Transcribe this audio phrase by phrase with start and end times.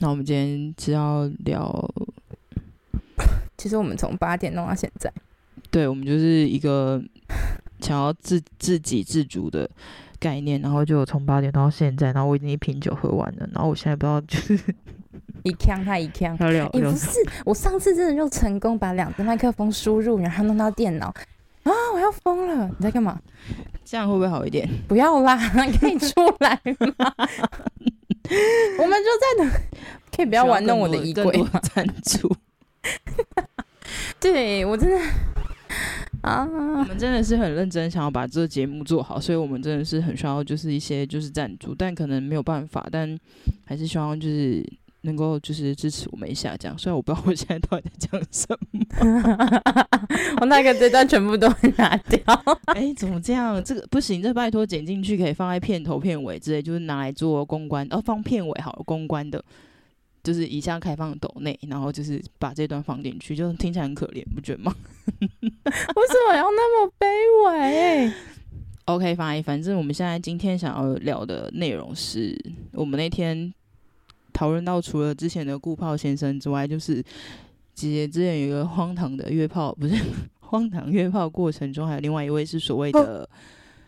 [0.00, 1.90] 那我们今天只要聊，
[3.56, 5.10] 其实我们从八点弄到现在，
[5.70, 7.02] 对，我们就是一个
[7.80, 9.68] 想要自自给自足的
[10.18, 14.54] 概念，然后就从八点到现在，然后我已经一瓶酒喝完了，然后我现在不知道就是
[15.44, 17.08] 一锵他一锵，要聊，也不是，
[17.44, 21.14] 我上次真的就成功把两个麦克风输入，然后弄到电脑。
[22.06, 22.68] 要疯了！
[22.78, 23.20] 你在干嘛？
[23.84, 24.68] 这样会不会好一点？
[24.88, 25.36] 不要啦，
[25.80, 27.14] 可以出来吗？
[28.78, 29.50] 我们就在等，
[30.14, 31.60] 可以不要玩弄我的衣柜吗？
[31.74, 32.34] 赞助。
[34.20, 34.98] 对我真的
[36.22, 43.18] 啊，我们真的是很认真，想要把这个节目做好，所以我们真的是很需要就是一些就是赞助，但可能没有办法，但
[43.64, 44.64] 还是希望就是。
[45.06, 46.76] 能够就是支持我们一下，这样。
[46.76, 49.62] 虽然我不知道我现在到底在讲什么，
[50.40, 52.20] 我那个这段全部都会拿掉。
[52.74, 53.62] 哎、欸，怎么这样？
[53.64, 57.86] 这个不行，这拜托剪进去，可以放在片头、片尾之类，就是拿来做公关。
[57.90, 59.42] 哦，放片尾好了，公关的，
[60.22, 64.74] 就是以下开放抖内，然后就是把这段放进去，就听起来很可怜，不觉得吗？
[65.20, 67.06] 为什么要那么卑
[67.48, 68.12] 微
[68.86, 72.36] ？OK，反反正我们现在今天想要聊的内容是
[72.72, 73.52] 我们那天。
[74.36, 77.02] 讨论到除了之前的顾炮先生之外，就是
[77.72, 79.94] 姐姐之前有一个荒唐的约炮，不是
[80.40, 83.26] 荒唐约炮过程中，还有另外一位是所谓的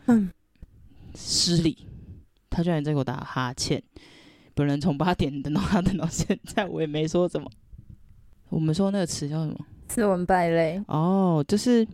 [0.07, 0.27] 嗯
[1.13, 1.77] 失礼，
[2.49, 3.81] 他居然在给我打哈欠。
[4.55, 7.47] 本人从八点等到他等到现在，我也没说什么。
[8.49, 9.65] 我们说那个词叫什么？
[9.87, 10.81] 斯文败类。
[10.87, 11.87] 哦，就是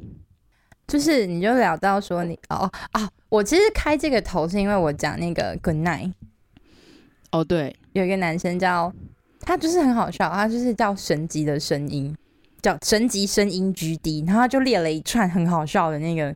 [0.88, 6.14] 就是，你就聊到说你哦啊，我其实开这个头是因为我讲那个 Good night。
[7.36, 8.92] 哦，对，有一个男生叫
[9.42, 12.16] 他，就是很好笑，他就是叫神级的声音，
[12.62, 16.34] 叫神级声音 GD，然后他就列了一串很好笑的那个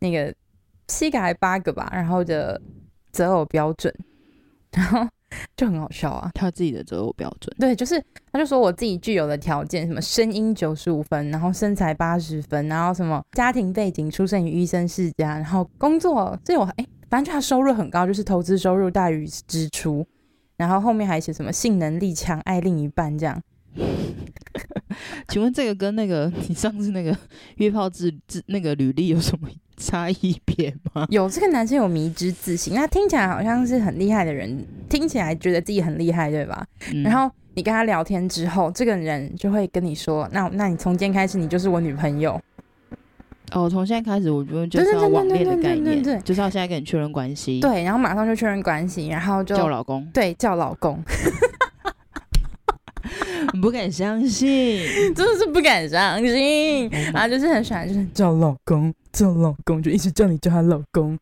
[0.00, 0.34] 那个
[0.88, 2.60] 七个还八个吧，然后的
[3.12, 3.94] 择偶标准，
[4.72, 5.06] 然后
[5.56, 20.04] 就很好笑啊，他自己的择偶标准，对，就是他就说我自己具有的条件，什么声音九十五分，然后身材八十分，然后什么家庭背景出生于医生世家，然后工作这我哎，反正就他收入很高，就是投资收入大于支出。
[20.56, 23.42] 然后后面还写什么性能力强、爱另一半这样？
[25.28, 27.16] 请问这个跟那个你上次那个
[27.56, 31.06] 约炮自自那个履历有什么差异别吗？
[31.10, 36.66] 有，这个男生有迷之自信，那听起来好像是很厉害的人，听起来觉得自己很厉害，对吧？
[36.92, 42.40] 嗯、然后你跟他聊天之后，这个人就会跟你说：“那那你从今天开始，你就是我女朋友。”
[43.52, 47.60] 哦，从现在开始，我觉得就是要网恋的概念，就是要现在跟你确认关系。
[47.60, 50.04] 对，然后马上就确认关系，然后就叫老公。
[50.12, 51.02] 对，叫老公。
[53.62, 54.82] 不敢相信，
[55.14, 56.90] 真的是不敢相信。
[57.12, 61.16] 然后就是很喜欢，就是叫老公，叫老公，就一直叫你叫他老公，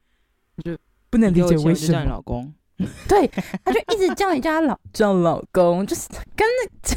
[0.64, 0.74] 就
[1.10, 2.50] 不能理解为什么叫你老公。
[3.06, 3.30] 对，
[3.62, 6.93] 他就一直叫你叫他老叫老公，就是跟那。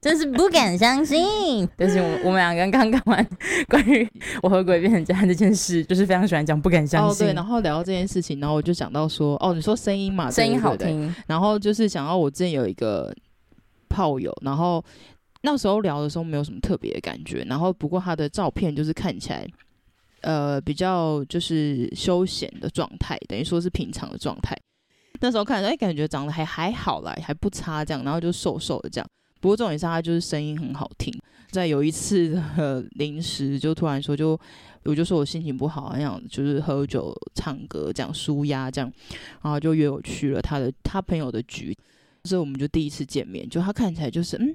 [0.00, 3.26] 真是不敢相信， 但是我我们两个人刚刚完
[3.68, 4.06] 关于
[4.42, 7.26] 我和鬼变成家这件事，就是非常喜欢讲不敢相信。
[7.26, 13.14] 哦，对，然后聊到这件事情，然后我就想到说，哦，你说声音嘛，声音好听，然后就是想到我之前有一个
[13.88, 14.84] 炮友，然后
[15.42, 19.46] 那时候聊的时候没有什么特别的感觉，然后不过他的照片就是看起来，
[20.22, 24.56] 呃，比较就是休闲的状态，等于说是平常的状态。
[25.20, 29.06] 那时候看着，哎，感觉长得还还好啦，还不差这样，然后就瘦瘦的这样。
[29.42, 31.12] 不过重点是他就是声音很好听，
[31.50, 34.38] 在有一次的 临时就突然说就，
[34.84, 38.92] 我就说我心情不好，那样就是喝酒唱歌这样舒压这样，
[39.42, 41.76] 然后就约我去了他的他朋友的局，
[42.22, 44.54] 所以我们就第一次见面，就他看起来就是嗯，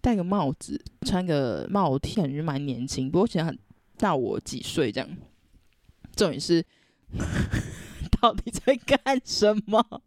[0.00, 3.56] 戴个帽子，穿个帽 T，感觉蛮年轻，不过其实很
[3.96, 5.08] 大我几岁这样。
[6.16, 6.64] 重点是
[8.20, 10.02] 到底在干什么？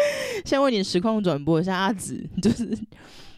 [0.44, 2.66] 先为你实况转播一下，阿紫 就是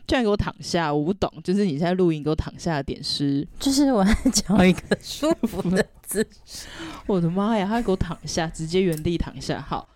[0.06, 6.66] 居然给我躺下，我不懂，就是你在录音给我躺下的点是，就是我在找一个舒服的姿势。
[7.06, 9.60] 我的妈呀，他给我躺下，直接原地躺下。
[9.60, 9.88] 好，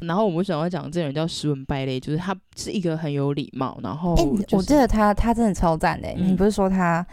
[0.00, 7.06] 然后我们想要讲这个人叫斯文败类，就是他是一个很有礼貌，然后、就是欸、我记得他他真的超赞的、欸嗯，你不是说他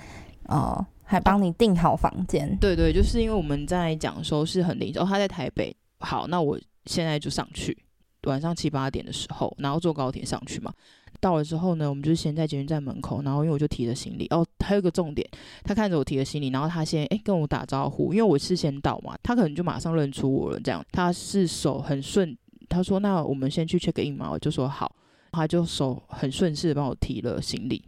[0.43, 2.57] 呃还帮你订好房间、啊？
[2.61, 7.77] 对对，就是因为我们在讲说是很临时，哦，他在台北，好，那我现在就上去。
[8.23, 10.73] 晚上七八点的时候，然后坐高铁上去嘛。
[11.19, 14.27] 到了之后呢，我们就先在捷运站门口，然后因为我就提着行李。
[14.29, 15.27] 哦，还有个重点，
[15.63, 20.59] 他看着我提着行李，然后他先诶跟我打招呼，因为我是先到嘛，他可能就马上认出我了。
[20.59, 22.37] 这样，他是手很顺，
[22.69, 24.95] 他说：“那我们先去 check in 嘛。”我就说：“好。”
[25.31, 27.83] 他就手很顺势帮我提了行李。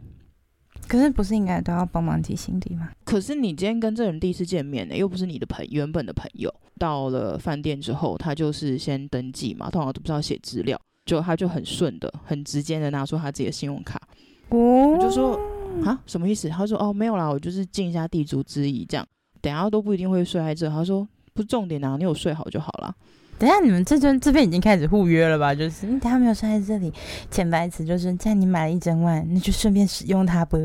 [0.90, 2.90] 可是不是应该都要帮忙提行李吗？
[3.04, 6.52] 可是你今天跟这人第一次见面呢，又不是你的朋友原本的朋友。
[6.80, 14.00] 到了饭店之后，他就是先登记嘛，通常都不知道写资料，就他就很顺的、很直接的拿出他自己的信用卡，
[14.48, 15.38] 哦，我就说
[15.84, 16.48] 啊，什么意思？
[16.48, 19.06] 他说哦，没有啦，我就是尽一下地主之谊，这样，
[19.40, 20.68] 等下都不一定会睡在这。
[20.68, 22.92] 他说不是重点啊，你有睡好就好了。
[23.40, 25.54] 等下你们这边这边已经开始互约了吧？
[25.54, 26.92] 就是你等下没有睡在这里，
[27.30, 30.58] 潜台词就是既然你买了一整晚，那就顺便使用它吧。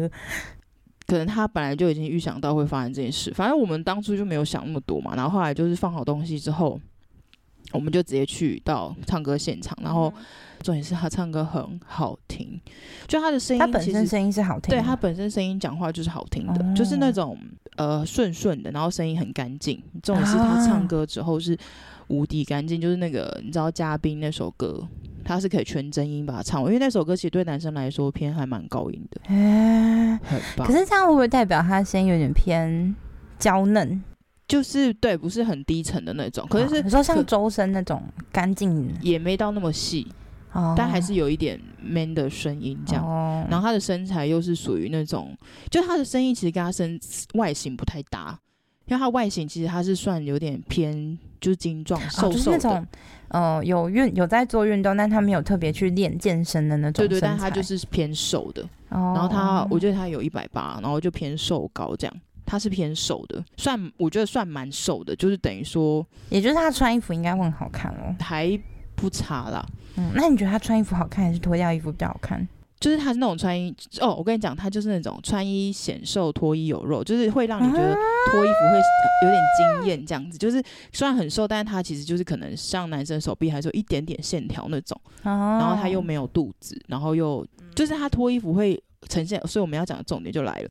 [1.08, 5.16] 可能他本来就已经预想到会发生这件事，反正我们当初就没有想那么多嘛。
[5.16, 6.78] 然后后来就是放好东西之后，
[7.72, 9.78] 我们就直接去到唱歌现场。
[9.82, 10.12] 然后
[10.62, 12.60] 重点是他唱歌很好听，
[13.08, 17.38] 就他的声音，他本身声音是好听，对他本身声音讲话就是好听的，哦、就是那种
[17.78, 19.82] 呃顺顺的，然后声音很干净。
[20.02, 21.56] 重点是他唱歌之后是
[22.08, 24.88] 无敌干净，就是那个你知道嘉宾那首歌。
[25.28, 30.68] 他是可以全真音把它唱完，因为那首歌其实对男生来说偏还蛮高音的，欸、很棒。
[30.68, 32.96] 可是这样会不会代表他声音有点偏
[33.40, 34.04] 娇嫩？
[34.48, 36.46] 就是对，不是很低沉的那种。
[36.48, 40.06] 可是，是你说像周深那种干净，也没到那么细，
[40.54, 43.04] 哦、但还是有一点 man 的声音这样。
[43.04, 45.36] 哦、然后他的身材又是属于那种，
[45.72, 47.00] 就他的声音其实跟他身
[47.34, 48.40] 外形不太搭。
[48.88, 52.88] 因为他外形其实他是算有点偏，就是精壮瘦瘦的，哦就是那种
[53.30, 57.06] 呃，有运有在做运动，但他没有特别去练健身的那种。
[57.06, 58.62] 对对，但他就是偏瘦的。
[58.90, 62.16] 哦、然后他，我觉得他有一百八，然后就偏瘦高这样。
[62.46, 68.58] 他是偏瘦的，算我觉得算蛮瘦的，就是等于说，也就是他穿衣服应该会很好看哦，还
[68.96, 69.66] 不差啦。
[69.96, 72.48] 嗯，那你觉得他穿衣服好看，还是脱掉衣服比较好看？
[72.80, 77.96] 就是他是那种穿衣哦，我跟你讲，他就是那种穿衣显瘦，脱衣有肉，就是会让你觉得
[78.30, 78.78] 脱衣服会
[79.24, 80.38] 有点惊艳这样子。
[80.38, 80.62] 就是
[80.92, 89.42] 虽然很瘦，但是他其实就是可能像男生手臂还是有一点点线条那种，然后他又没有肚子，然后又就是他脱衣服会呈现。
[89.48, 90.70] 所以我们要讲的重点就来了，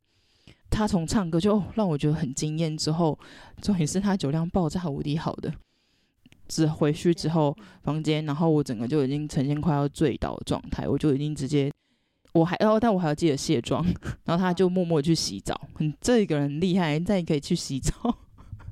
[0.69, 3.17] 他从唱歌就让我觉得很惊艳，之后
[3.61, 5.51] 重点是他酒量爆炸无敌好的。
[6.47, 11.71] 只回去之后房间，然后我整个就已经呈现快要醉倒的状态，我就已经直接。
[12.35, 13.81] 我还哦，但我还要记得卸妆，
[14.25, 15.59] 然后他就默默去洗澡。
[15.79, 17.93] 嗯，这个人厉害，再可以去洗澡。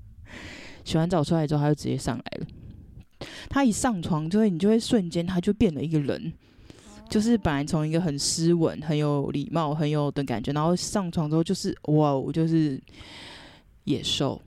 [0.83, 2.48] 洗完澡出来之后，他就直接上来了。
[3.50, 6.33] 他一上床，就会你就会瞬间他就变了一个人，
[7.10, 12.77] 就是本来从一个很斯文、很有礼貌、很有的感觉，然后上床之后就是哇，就是
[13.86, 14.42] 野兽。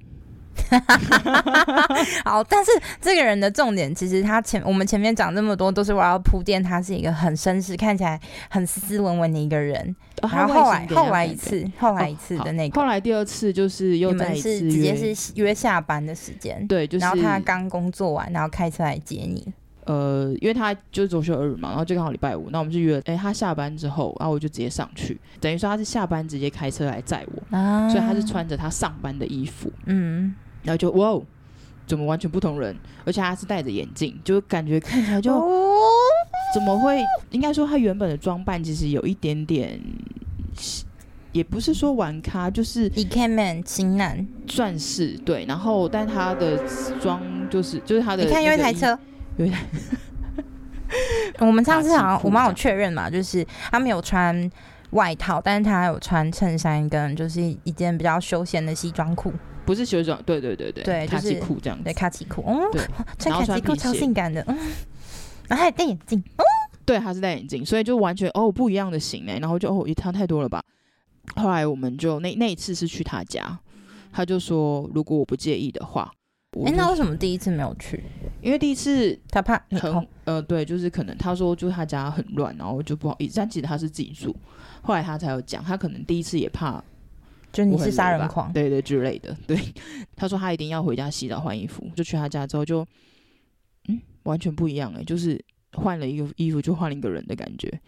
[2.25, 2.71] 好，但是
[3.01, 9.95] 这个人的重点，其实他前我们前面讲这么多，都是我要铺垫，他是一个很绅士，看起来很斯斯文文的一个人。
[10.23, 19.47] 哦、然后后来后来一次，后来一次的那个，哦、后来第二次就是又再一次直接是约下班的时间，对，就是、然后他刚工作完，然后开车来接你。
[19.85, 30.35] 呃，因为他就是周休二日嘛，然后就刚好礼拜五，那我们就约，哎、欸，他下班之后，然后我就直接上去，等于说他是下班直接开车来载我，啊、所以他是穿着他上班的衣服，嗯。
[30.67, 31.23] 然后就哇哦，
[31.87, 32.77] 怎么完全不同人？
[33.07, 35.33] 而且他是戴着眼镜，就感觉看起来就
[36.53, 37.03] 怎么会？
[37.31, 39.81] 应该说他原本的装扮其实有一点点，
[41.33, 45.45] 也不是说玩咖，就是 ikemen 型男，算是对。
[45.47, 46.61] 然后，但他的
[47.01, 48.99] 装就是就是他的，你看有一台车，
[49.37, 49.65] 有一台。
[51.41, 54.51] 我们上次好像我们有确认嘛，就是他没有穿
[54.91, 59.33] 外套，但是他有穿衬衫跟就是一件比较休闲的西装裤。
[59.67, 62.81] 不是休装，对对对对，对卡其裤这样子，对卡其裤，嗯，对
[63.19, 64.57] 穿卡其裤超性感的，嗯，
[65.49, 66.45] 然后还戴眼镜，哦，
[66.85, 70.63] 对，他是戴眼镜，所以就完全哦不一样的型哎，然后就哦也差太多了吧。
[71.35, 73.59] 后来我们就那那一次是去他家，
[74.13, 76.09] 他就说如果我不介意的话，
[76.65, 78.05] 哎，那为什么第一次没有去？
[78.41, 84.35] 因为第一次他怕很呃对，就是可能他说就他家很乱，然后就不好意思，但其实他是自己住，
[84.83, 86.83] 后来他才有讲，他可能第一次也怕。
[87.57, 89.35] 就你是杀人狂，对对之类的。
[89.47, 89.59] 对，
[90.15, 92.87] 他说他一定要回家洗澡换衣服，就去他家之后就，
[93.89, 97.81] 嗯，完全不一样哎，就是换了一个衣服就换了一个人的感觉，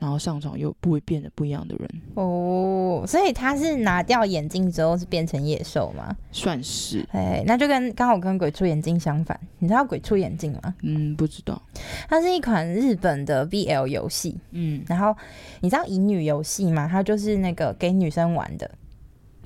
[0.00, 1.88] 然后上床又不会变得不一样的人。
[2.14, 6.16] 哦，所以他是拿掉眼镜之后是变成野兽吗？
[6.32, 7.06] 算是。
[7.12, 9.38] 哎，那就跟刚好跟鬼畜眼镜相反。
[9.60, 10.74] 你知道鬼畜眼镜吗？
[10.82, 11.62] 嗯，不知道。
[12.08, 14.36] 它是一款日本的 BL 游戏。
[14.50, 15.16] 嗯，然后
[15.60, 16.88] 你知道乙女游戏吗？
[16.90, 18.68] 它就是那个给女生玩的。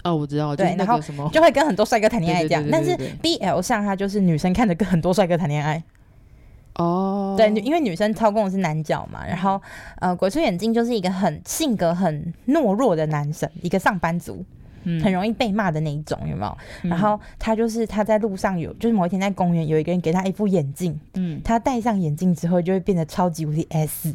[0.07, 2.65] 哦，我知道，对，就是那个什么，就会跟很多帅哥谈恋爱这样。
[2.71, 5.83] 但是 BL 上，他就是女生看着跟很多帅哥谈恋爱。
[6.77, 9.27] 哦，对，因为女生操控的是男角嘛。
[9.27, 9.61] 然后，
[9.99, 14.45] 呃，鬼畜眼镜就是一个很性格很懦弱的男生，一个上班族，
[14.85, 16.59] 嗯、很容易被骂的那一种，有没有？
[16.83, 24.15] 嗯、然后他就是他在路上有，就是某一天在公园有一个人给他一副眼镜，嗯，他戴上眼镜之后就会变得超级无敌 S。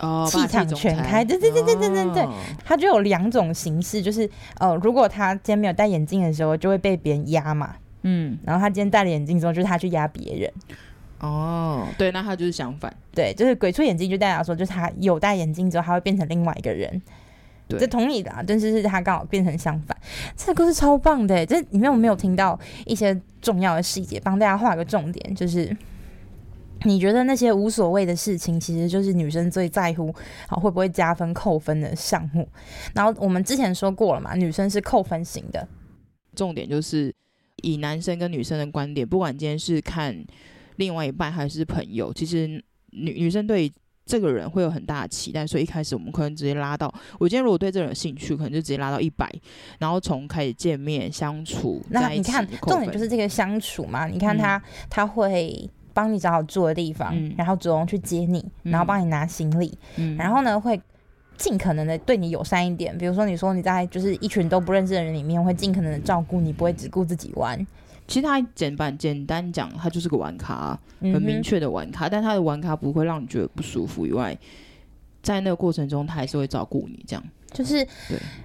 [0.00, 2.28] 哦，气场全开，对对对对对对对，
[2.64, 10.52] 他就有两种形式，就是呃，如果他今天没有戴眼镜的时候，就会被别人压嘛，嗯，然后他今天戴了眼镜之后，就是他去压别人，
[11.20, 12.92] 哦，对，那他就是相反。
[13.14, 17.00] 对，就是鬼畜眼镜就代表说，就是他有戴眼镜之后，他会变成另外一个人。
[17.68, 19.96] 对，这同理的啊，但是是他刚好变成相反。
[20.36, 25.74] 这个故事超棒的，这里面我没有听到一些重要的细节，帮大家画个重点，就是。
[26.86, 30.14] 你觉得那些无所谓的事情，其实就是女生最在乎，
[30.46, 32.46] 好会不会加分扣分的项目。
[32.94, 35.66] 然后我们之前说过了嘛，女生是扣分型的。
[36.34, 37.14] 重点就是
[37.62, 40.14] 以男生跟女生的观点，不管今天是看
[40.76, 42.46] 另外一半还是朋友，其实
[42.90, 43.72] 女女生对
[44.04, 49.26] 这个人会有很大的期待，所以一开始我们可能直接拉到，我今天如果对这个人有兴趣，可能就直接拉到一百，
[49.78, 55.70] 然后从开始见面相处，那你看重点就是这个相处嘛，你看他、嗯、他会。
[55.94, 60.78] 帮你找好住的地方，嗯、然后主动去接你，然后帮你拿行李，嗯、然后呢会
[61.38, 62.96] 尽可能的对你友善一点。
[62.98, 67.66] 比如说你说你在就是一群都不认识的人里面，会尽可能的照顾你，不会只顾自己玩。
[68.06, 74.36] 其实他简单简单讲，他就是个玩咖，很明确的玩咖，嗯、但他的玩咖不会让你觉得不舒服以外，
[75.22, 77.24] 在那个过程中他还是会照顾你这样。
[77.54, 77.86] 就是，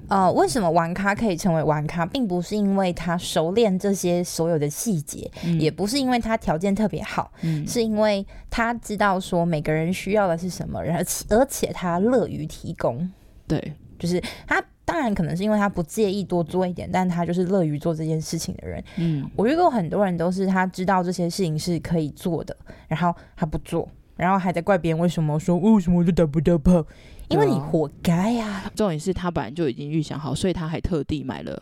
[0.07, 13.11] 呃，为什么玩咖可以成为玩咖，并不是因为他熟练这些所有的细节，嗯、也不是因为他条件特别好，嗯、是因为他知道说每个人需要的是什么，而且而且他乐于提供。
[13.47, 18.83] 对，就是他当然可能是因为他不介意多做一点，但他就是乐于做这件事情的人。
[18.97, 22.55] 嗯，我遇过很多人都是他知道这些事情是可以做的，
[22.87, 26.85] 然后他不做，然后还在怪别人为什么说为什么我就打不到炮。
[27.29, 28.71] 因为你活该呀、啊！
[28.75, 31.61] 重点是他本来就已经预想好，所以他还特地买了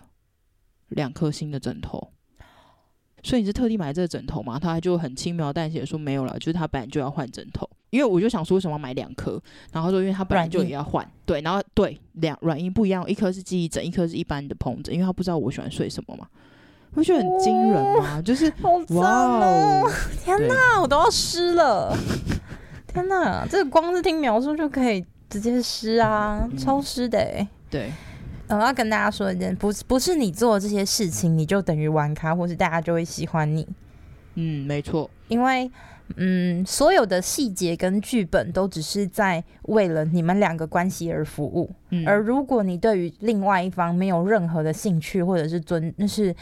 [0.89, 2.11] 两颗新的枕头。
[3.23, 4.57] 所以你是特地买这个枕头吗？
[4.57, 7.67] 他就很轻描淡写说没有了，就是他本来就要换枕头。
[7.89, 9.41] 因为我就想说，为什么要买两颗？
[9.71, 11.05] 然后说，因为他本来就也要换。
[11.25, 14.93] 对，然后对两软硬不一样，一颗是记忆枕，一颗是一般的蓬枕。
[14.93, 16.27] 因为他不知道我喜欢睡什么嘛，
[16.91, 18.17] 不觉得很惊人吗？
[18.17, 19.91] 哦、就是好脏哦！
[20.23, 21.97] 天哪，我都要湿了！
[22.87, 25.03] 天哪，这个光是听描述就可以。
[25.29, 27.47] 直接湿啊，嗯、超湿的、欸。
[27.69, 27.91] 对，
[28.47, 33.67] 我要跟大家说一件，不是不是你做这些事情，你就等于玩咖，或是大家就会喜欢你。
[34.35, 35.09] 嗯，没错。
[35.27, 35.69] 因为，
[36.15, 41.69] 嗯，所有的细节跟剧本都只是在为了你们两个关系而服务。
[41.89, 46.33] 嗯、而如果你对于另外一方没有任何的兴趣，或者是尊，那是，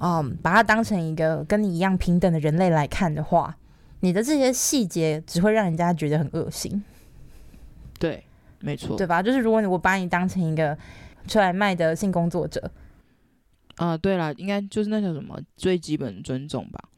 [0.00, 3.54] 嗯，把它当成一个跟你一样平等的人类来看的话，
[4.00, 6.82] 你的这些细节只会让人家觉得很恶心。
[7.98, 8.24] 对，
[8.60, 9.22] 没错，对吧？
[9.22, 10.76] 就是如果我把你当成一个
[11.26, 12.60] 出来卖的性工作者，
[13.76, 16.88] 啊、呃，对了，应该就是那叫什么最基本的尊重吧？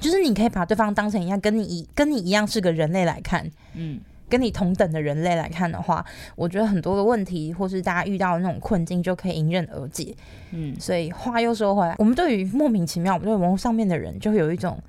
[0.00, 6.04] 就是你可以把对方当成一样跟你一跟你一样是个人类来看，嗯，跟你同等的人类来看的话，
[6.36, 10.14] 我觉得很多的问题或是大家遇到的那种困境就可以迎刃而解。
[10.52, 14.80] 嗯，所以话又说回来，我们对于莫名其妙，我们对网络上面的人就会有一种。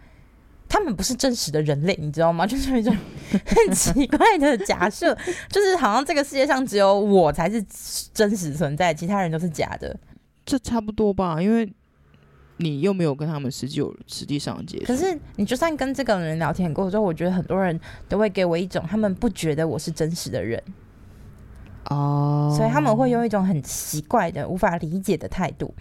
[0.71, 2.47] 他们不是真实的人类，你知道吗？
[2.47, 2.95] 就是有一种
[3.45, 5.13] 很奇怪的假设，
[5.51, 7.61] 就是好像这个世界上只有我才是
[8.13, 9.93] 真实存在，其他人都是假的。
[10.45, 11.69] 这差不多吧，因为
[12.55, 14.85] 你又没有跟他们实际有实际上的接触。
[14.85, 20.63] 可是你就算跟这个人聊天过之后，我觉得很多人都会给我一种他们不觉得我是真实的人
[21.89, 25.73] 哦，所以他们会用一种很奇怪的、无法理解的态度。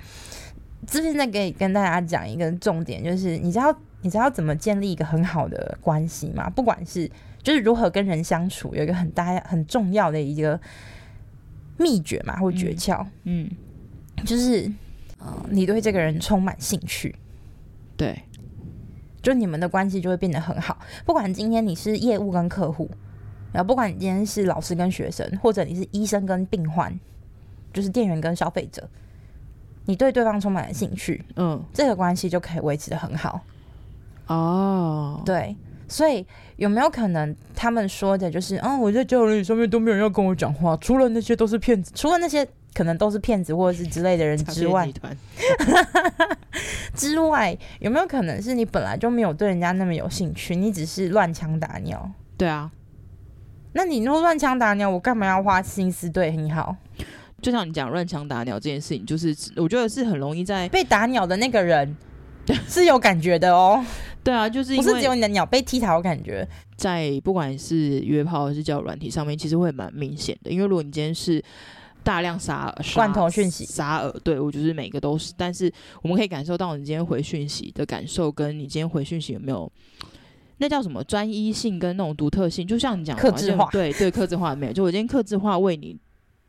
[0.84, 3.72] 这边再给跟大家讲一个重点，就是你知道。
[4.02, 6.48] 你知道怎么建立一个很好的关系吗？
[6.48, 7.10] 不管是
[7.42, 10.58] 就是如何跟人相处，有一个很大很重要的一个
[11.76, 13.50] 秘诀嘛，或诀窍，嗯，
[14.16, 14.70] 嗯，就是
[15.18, 17.14] 呃，你对这个人充满兴趣，
[17.96, 18.22] 对，
[19.20, 20.78] 就你们的关系就会变得很好。
[21.04, 22.90] 不管今天你是业务跟客户，
[23.52, 26.98] 然后不管你今天是老师跟学生，或者你是医生跟病患，
[27.72, 28.88] 就是店员跟消费者，
[29.84, 33.42] 你对对方充满了兴趣，嗯，这个关系就可以维持的很好。
[34.30, 35.26] 哦，oh.
[35.26, 35.56] 对，
[35.88, 36.24] 所以
[36.56, 44.88] 有没有可能他们说的就是，嗯，我在交友软件上面都没有人要跟我讲话，除了那些都是骗子，除了那些可能都是骗子或者是之类的人 之外，
[46.94, 52.08] 之外有没有可能是你本来就没有对人家那么有兴趣，你只是乱枪打鸟？
[52.36, 52.70] 对啊，
[53.72, 56.76] 那你若乱枪打鸟，我干嘛要花心思对你好？
[57.42, 61.96] 就像你讲乱枪打鸟这件事情，就是我觉得是很容易在被打鸟的那个人
[62.68, 63.84] 是有感觉的哦。
[64.22, 66.46] 对啊，就是因为不是只有你的鸟被踢跑，感觉
[66.76, 70.50] 在不管是约炮还是交友软体上面，其实会蛮明显的。
[70.50, 71.42] 因为如果你今天是
[72.02, 75.32] 大量撒罐头讯息，撒饵，对我就是每个都是。
[75.36, 75.72] 但是
[76.02, 79.70] 我们可以感受到你今天回讯息的感受，跟你今天回讯息有没有
[80.58, 84.72] 那叫什么专一性跟那种独特性，就像你讲的客制化，对对，克制化没有。
[84.72, 85.96] 就我今天克制化为你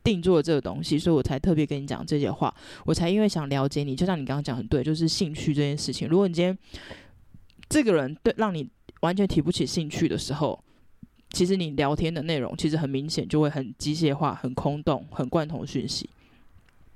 [0.04, 2.54] 定做这个东西，所以我才特别跟你讲这些话，
[2.86, 3.96] 我才因为想了解你。
[3.96, 6.08] 就像你刚刚讲很对，就是兴趣这件事情。
[6.10, 6.58] 如果你今天
[7.72, 8.68] 这个人对让你
[9.00, 10.62] 完全提不起兴趣的时候，
[11.32, 16.10] 其实你聊天的内容其实很明显就会很机械化、很空洞、很贯通讯息。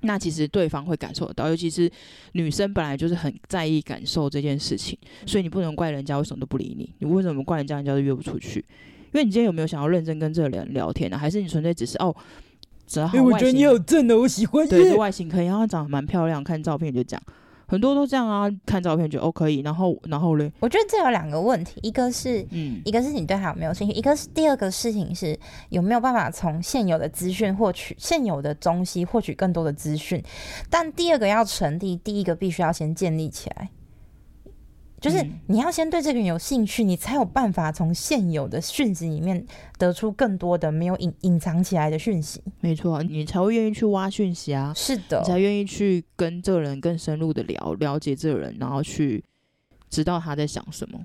[0.00, 1.90] 那其实对方会感受得到，尤其是
[2.32, 8.60] 女生本来就是很在意感受这件事情，所以你不能怪人家为什么都不理你，你为什么怪人家人家都约不出去？
[8.60, 11.18] 因为你今天有没有想要认真跟这个人聊天呢、啊？
[11.18, 12.14] 还是你纯粹只是哦，
[12.86, 14.68] 只要好外形，我觉得你好正的，我喜欢。
[14.68, 17.20] 对，外形可以，然后长得蛮漂亮，看照片就讲。
[17.66, 25.38] 很多都这样啊，看照片觉得哦可以，然后然后嘞，我觉得这有两个问题，一个是，嗯，一个是你对他有没有兴趣，一个是第二个事情是
[25.70, 30.22] 有没有办法从现有的资讯获取现有的东西，获取更多的资讯，
[30.70, 33.68] 但第二个要成立，第一个必须要先建立起来。
[35.06, 39.46] 就是你要先对这个人有兴趣，你才有办法从现有的讯息里面
[39.78, 42.42] 得出更多的没有隐隐藏起来的讯息。
[42.58, 44.72] 没错，你才会愿意去挖讯息啊。
[44.74, 49.22] 是的，你才愿意去跟这个人更深入的聊，了解这个人，然后去
[49.88, 50.98] 知道他在想什么。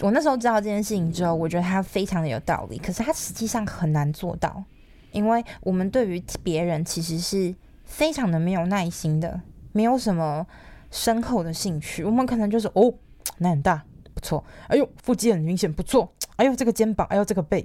[0.00, 4.64] 我那时候知道这件事情之后，我觉得他非常的有道理，可是他实际上很难做到，
[5.12, 10.44] 因为我们对于别人其实是非常的没有耐心的，没有什么
[10.90, 12.92] 深厚的兴趣，我们可能就是哦。
[13.38, 14.44] 那很大，不错。
[14.68, 16.12] 哎呦，腹肌很明显，不错。
[16.36, 17.64] 哎呦，这个肩膀，哎呦，这个背，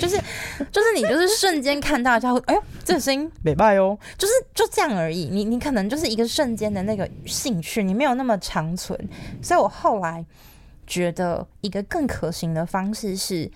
[0.00, 0.16] 就是
[0.70, 5.28] 就是你就是瞬间看到他会，哎呦，这个声音美败哦，就是就这样而已。
[5.30, 8.98] 你你可能就是一个瞬间的那个兴趣，你没有那么长存。
[9.40, 10.24] 所以我后来
[10.86, 13.50] 觉得一个更可行的方式是。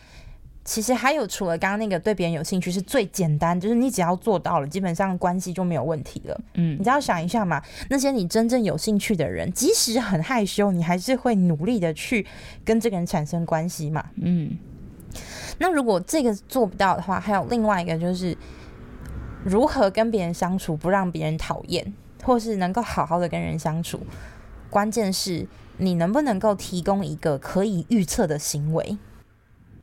[0.66, 6.40] 其实还有除了刚刚那个对别人有兴趣是最简单，就是你只要做到了，基本上关系就没有问题了。
[6.54, 12.26] 嗯，你只要想一下嘛，那些你真正有兴趣的人，即使很害羞，你还是会努力的去
[12.64, 14.04] 跟这个人产生关系嘛。
[14.16, 14.58] 嗯，
[15.58, 18.36] 那如果这个做不到的话，还有另外一个就是
[19.44, 21.94] 如何跟别人相处，不让别人讨厌，
[22.24, 24.00] 或是能够好好的跟人相处。
[24.68, 25.46] 关键是
[25.78, 28.98] 你能不能够提供一个可以预测的行为。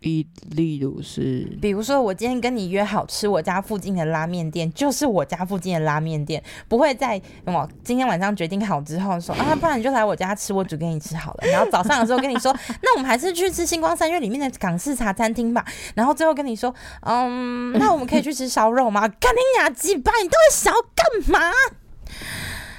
[0.03, 11.47] 例例如是，比如说我今天跟你约好吃我家附近的拉面店，就是我家附近的拉面店，不会在我今天晚上决定好之后说啊，不然你就来我家吃，我煮给你吃好了。
[11.47, 15.65] 然后早上的时候跟你说， 那我们还是去吃星光三月里面的港式茶餐厅吧。
[15.95, 19.07] 然后最后跟你说，嗯，那我们可以去吃烧肉吗？
[19.07, 21.51] 干你娘鸡巴，你到底想要干嘛？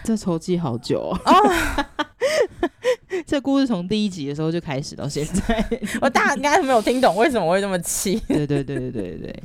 [0.04, 1.18] 这筹集好久哦。
[1.24, 1.50] Oh.
[3.26, 5.66] 这故事从第一集的时候就开始到现在，
[6.02, 8.20] 我大家应该是没有听懂为什么会这么气。
[8.28, 9.42] 对对对对对对，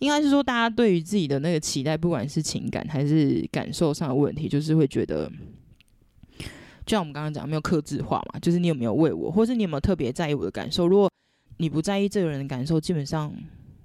[0.00, 5.30] 应该是说大家对于自己的那个期待，不管是情感还是感受上的问题，就是会觉得，
[6.84, 10.88] 就像我们刚刚讲，没有克制化嘛，就是你有没有为我，或是你有没有特别在意我的感受？
[10.88, 11.08] 如果
[11.58, 13.32] 你不在意这个人的感受，基本上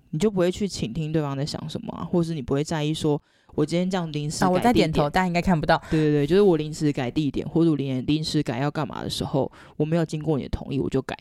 [0.09, 3.21] 你就不会去倾听对方在想什么啊，或是你不会在意说。
[3.55, 5.81] 我今天这样临时改地点，啊，我在点头，大家应该看不到。
[5.89, 11.17] 对对对，就是我临时改地点，或者我临临时改要干嘛的时候，我没有经过你的同意，我就改，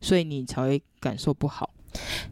[0.00, 1.70] 所以你才会感受不好。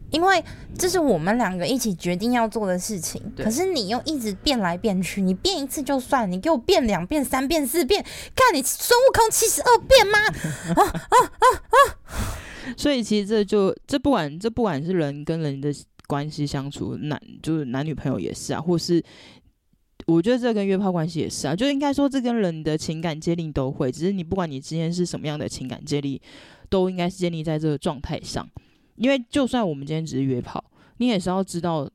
[0.09, 0.41] 因为
[0.77, 8.01] 这是我们两个一起决定要做的事情，可是你又一直变来变去，你变一次就算，你给我变两变、三变、四变，
[8.33, 10.17] 看你孙悟空七十二变吗？
[10.81, 11.77] 啊啊啊啊！
[12.77, 15.73] 所以其实这就这不管这不管是人跟人的
[16.09, 19.01] 关系相处，男就是男女朋友也是啊，或是。
[20.05, 26.19] 我觉得这跟约炮关系也是啊，就应该说这跟人的情感建立都会，只是你不管你之间是什么样的情感建立，
[26.69, 28.47] 都应该是建立在这个状态上。
[28.95, 30.63] 因为就算我们今天只是约炮，
[30.97, 31.87] 你也是要知道，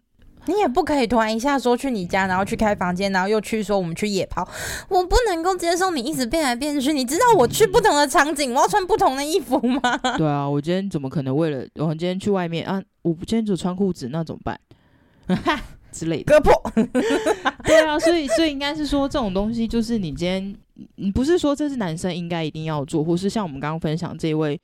[0.46, 4.46] 你也不可以突然一下说去你家，然后去开房间，然后又去说我们去野跑，
[4.88, 6.92] 我不能够接受你一直变来变去。
[6.92, 9.80] 你知道我去不同的场景，我要穿不同的衣服吗？
[10.18, 12.82] 对啊，我今天怎么可能为了我今天去外面啊？
[13.02, 14.58] 我今天只穿裤子，那怎么办？
[15.92, 16.72] 之类的割破，
[17.64, 20.54] 对啊，所以所以应该是说这种东西，就是你今天
[20.96, 24.60] 你不是说这是男生应该一定要做，或是像我们刚刚分享这一位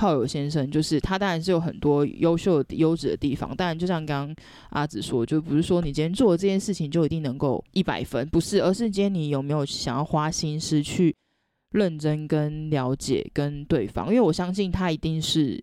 [0.00, 4.36] 炮友先生，就是他当然是有很多优秀优质的地方，当然就像刚刚
[4.70, 11.14] 阿紫说，就不是说你今天做的这件事情就一定能够一百分，不是，而是今天你有没有想要花心思去
[11.72, 15.62] 认真跟了解跟对方，因为我相信他一定是。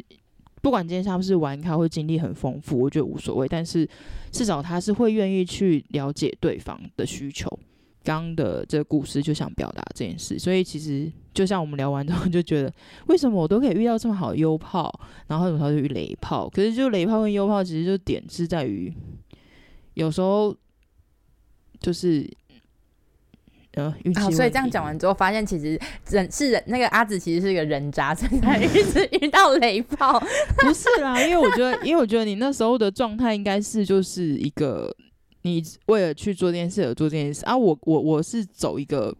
[0.59, 3.47] 不管今天他不是玩咖或经历很丰富，我觉得无所谓。
[3.47, 3.87] 但是
[4.31, 7.47] 至少他是会愿意去了解对方的需求。
[8.07, 12.73] 刚刚的这个故事就想表达这件事，所以其实就像我们聊完之后就觉得，
[13.07, 16.47] 为什么我都可以遇到这么好的优炮，然后有时候就遇雷炮？
[16.47, 18.93] 可是就雷炮跟优炮，其实就点是在于
[19.95, 20.55] 有时候
[21.81, 22.25] 就是。
[23.75, 23.93] 啊，
[24.31, 30.19] 所以这样讲完之后，发现其实人是人，那个阿紫其实是一个人渣，所以才一直遇到雷炮。
[30.57, 34.91] 不是啦，因为我觉得，因为我觉得你那时候的状态应该是就是一个，
[35.47, 37.55] 你为了去做这件事而做这件事啊。
[37.57, 39.15] 我我我是走一个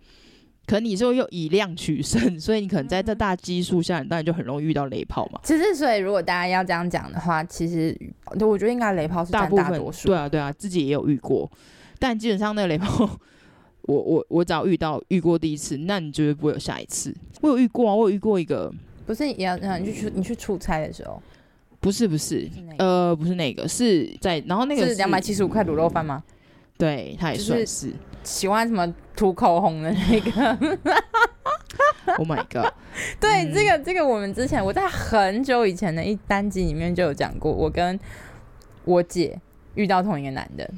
[0.66, 5.40] 可能你说又以量取胜，所以你可能在这大基数下，你当然就很容易遇到雷炮嘛。
[5.44, 7.98] 其实，所以如果大家要这样讲的话，其实
[8.42, 10.10] 我觉得应该雷炮是占大多数。
[10.10, 11.50] 对啊，对啊，自己也有遇过，
[12.00, 13.10] 但基本上那个雷炮，
[13.84, 17.16] 我我我只要遇到遇过第一次，那你绝对不会有下一次。
[17.42, 18.70] 我有遇过啊，我有遇过一个，
[19.06, 21.22] 不是也要让你去出你去出差的时候。
[21.88, 26.22] 不是不是，呃，不是那个，是在然后那个是两百七十五块卤肉饭吗？
[26.78, 27.94] 对，他也算是
[28.26, 30.58] 喜欢什么涂口红的那个。
[32.18, 32.74] Oh my god！
[33.22, 37.98] 对，嗯、这个这个我们之前我在很久以前的一单集里面就有讲过，我跟
[38.84, 39.40] 我姐
[39.76, 40.70] 遇到同一个男的，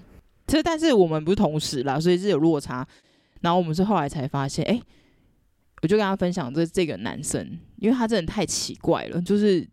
[0.46, 2.88] 其实但是我们不是同时啦，所以是有落差。
[3.42, 4.84] 然后我们是后来才发现，哎、欸，
[5.82, 9.68] 我就跟他分享这这个男生，因为他真的太奇怪了，就是。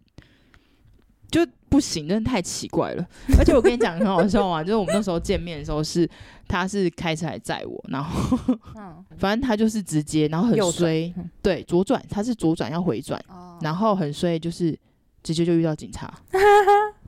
[1.31, 3.07] 就不行，真的太奇怪了。
[3.39, 6.09] 而且我跟你讲很好笑啊，就是我们那时候见面的时候是，
[6.47, 8.39] 他是开车来载我，然后，
[9.19, 11.13] 反正他就是直接，然后很衰，
[11.43, 13.21] 对，左转，他是左转要回转，
[13.61, 14.79] 然后很衰，就是
[15.23, 16.13] 直接就遇到警察，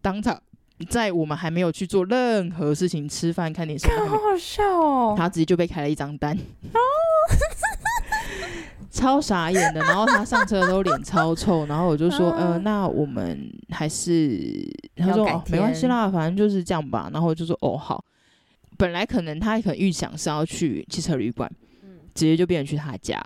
[0.02, 0.40] 当场
[0.90, 6.36] 在我们还没有去做任何事情，吃饭看电视，好好笑哦，他直接就被开了一张单。
[8.90, 17.10] 超傻眼的，然后他上车的时候脸超臭，然后我就说， 呃，那我们还是，他说哦，没关系啦，反正就是这样吧。
[17.12, 18.02] 然后我就说，哦，好。
[18.76, 21.50] 本来可能他可能预想是要去汽车旅馆，
[21.82, 23.20] 嗯直接就变成去他家，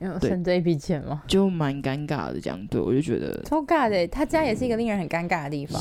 [0.00, 1.22] 有省这一笔钱吗？
[1.26, 4.06] 就蛮尴尬的，这样对我就觉得超尬的。
[4.08, 5.80] 他家也是一个令人很尴尬的地方.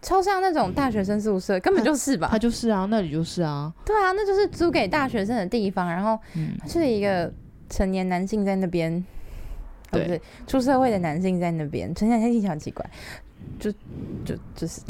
[0.00, 2.28] 超像那种大学生宿舍，根本就是吧？
[2.30, 6.18] 他就是啊，那里就是啊，对啊，那就是租给大学生的地方，然后
[6.66, 7.32] 是一个。
[7.68, 9.04] 成年男性在那边，
[9.90, 10.22] 对、哦、不对？
[10.46, 12.88] 出社会的男性在那边，成年男性很奇怪，
[13.58, 13.70] 就
[14.24, 14.80] 就就是，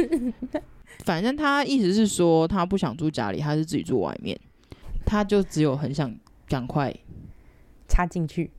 [1.04, 4.38] 反正他意思是说，他不想住家里，他是自己住外面，
[5.04, 6.14] 他就只有很想
[6.48, 6.94] 赶快
[7.88, 8.50] 插进去，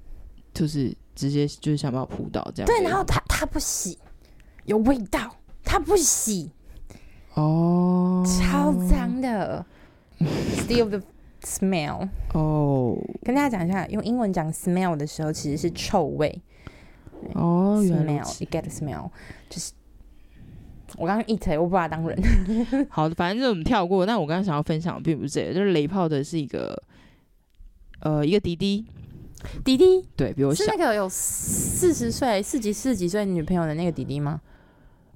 [0.54, 2.68] 就是直接就是想把我扑倒这样。
[2.68, 3.98] 对，然后他他不洗，
[4.66, 6.52] 有味道，他不洗，
[7.36, 9.66] 哦，超脏的
[10.20, 11.02] ，Still the
[11.42, 16.42] smell 哦，跟大家讲一下，用英文讲 smell 的时候，其实是臭味。
[17.34, 19.10] 哦，smell，you get the smell，
[19.48, 19.74] 就是
[20.98, 22.18] 我刚刚 eat，我不把它当人。
[22.90, 24.06] 好的，反正就我们跳过。
[24.06, 26.82] 那我刚刚想要分享的并不是这个，就是雷炮的是一个，
[28.00, 28.86] 呃，一个弟弟，
[29.64, 34.42] 弟弟，对，比我小，是那个有四十岁、四几、四十几岁女朋友的那个弟弟吗？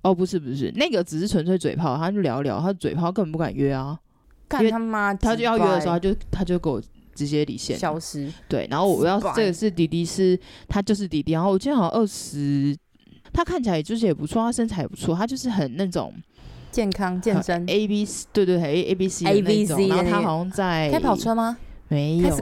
[0.03, 3.99] 哦，不是，不是，那个只是纯粹嘴炮，他就聊聊，他嘴炮根本不敢约啊。
[4.47, 5.13] 干他妈！
[5.13, 6.81] 他就要约的时候，他就他就给我
[7.13, 8.31] 直接离线消失。
[8.47, 11.33] 对，然后我要这个是弟弟，是他就是弟弟。
[11.33, 12.75] 然后我今天好像二十，
[13.33, 16.13] 他看起来就是也不错，他身材也不错，他就是很那种
[16.71, 19.87] 健康健身 A B C，对对，A A B C A B C。
[19.87, 21.57] 然后他好像在开跑车吗？
[21.87, 22.35] 没有，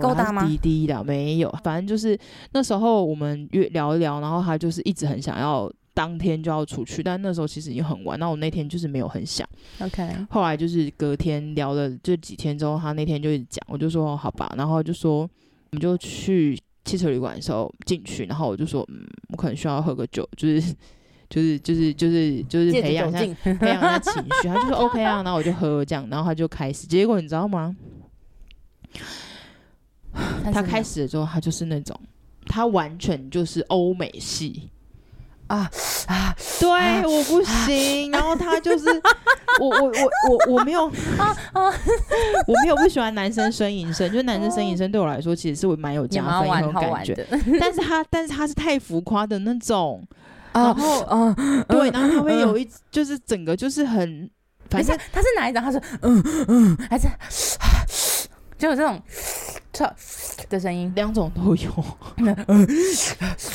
[0.47, 1.53] 滴滴的，没有。
[1.63, 2.17] 反正就是
[2.53, 5.71] 那时候我们约聊一聊，然后他就是一直很想要。
[5.93, 8.19] 当天就要出去，但那时候其实已经很晚。
[8.19, 9.47] 那我那天就是没有很想。
[9.79, 10.09] OK。
[10.29, 14.51] 后来就是隔天聊了这几天之后，他那天就一直讲，我就说好吧。
[14.57, 15.29] 然后就说我
[15.71, 20.75] 们就去汽车旅馆的时候进去，然后我就说嗯，我可能需要喝个酒，就是
[21.29, 23.19] 就是就是就是就是培养一下
[23.53, 24.47] 培养一下情绪。
[24.47, 26.87] 他就说 OK 啊，然后我就喝这样，然后他就开始。
[26.87, 27.75] 结果你知道吗？
[30.51, 31.99] 他开始的时候，他就是那种，
[32.45, 34.69] 他完全就是欧美系。
[35.53, 35.69] 啊
[36.07, 36.35] 啊！
[36.59, 38.11] 对，啊、我不行。
[38.11, 38.87] 啊、然后他就是
[39.61, 39.91] 我我我
[40.29, 40.87] 我我没有
[41.17, 41.65] 啊啊！
[42.47, 47.15] 我没有不喜欢男生呻吟声，就是男生呻吟声对我来说其实是我蛮有加分那种感觉。
[47.59, 50.03] 但是他但是他是太浮夸的那种，
[50.53, 54.29] 然后嗯、啊、对，然后他会有一就是整个就是很，
[54.69, 55.63] 反正他是哪一张？
[55.63, 57.07] 他说嗯嗯，还是
[58.57, 58.99] 就有这种。
[59.75, 59.91] 操
[60.49, 61.71] 的声音，两种都有，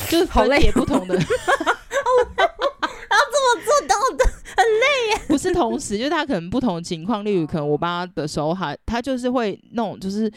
[0.09, 1.17] 就是分别不同的。
[4.59, 5.21] 很累耶。
[5.29, 10.31] 不是同时，就是他可能不同情况，例如可能我爸的时候，他他就是会那种，就是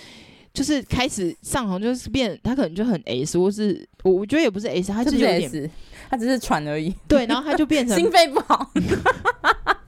[0.55, 5.71] 就是开始上红，就是变，他可能就很 S，或是我我觉得也不是 S，他就是有点
[6.09, 6.95] 他只是喘而已。
[7.09, 8.71] 对，然后他就变成心肺不好。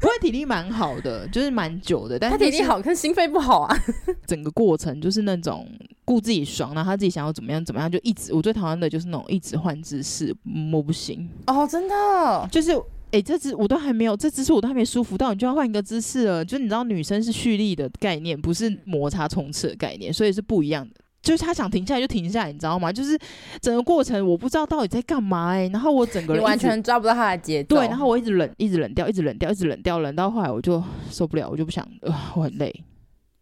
[0.00, 2.18] 不过体力蛮好的，就是蛮久的。
[2.18, 3.76] 但是他体力好，可是心肺不好啊。
[4.26, 5.66] 整个过程就是那种
[6.04, 8.32] 顾自己爽，然后他自己想要怎么样怎么样，就一直。
[8.32, 10.34] 我最讨厌的就是那种一直换姿势，
[10.72, 11.28] 我不行。
[11.46, 12.72] 哦，真的，就是
[13.10, 16.44] 哎、欸，这只我都还没有，这姿势我都还没舒服到，你就要换一个姿势了。
[16.44, 20.94] 就你知道，女生是蓄力的概念，不是摩擦冲刺的概念，所以是不一样的。
[21.20, 22.92] 就是他想停下来就停下来，你知道吗？
[22.92, 23.18] 就是
[23.60, 27.76] 整个过程我不知道到底在干嘛哎、欸，然后我整个人完全抓不到他的节奏。
[27.76, 32.72] 对，然后我一直冷，一直冷掉，一直冷掉，一直冷掉，冷到后来我就受不了，我就不想，呃，我很累，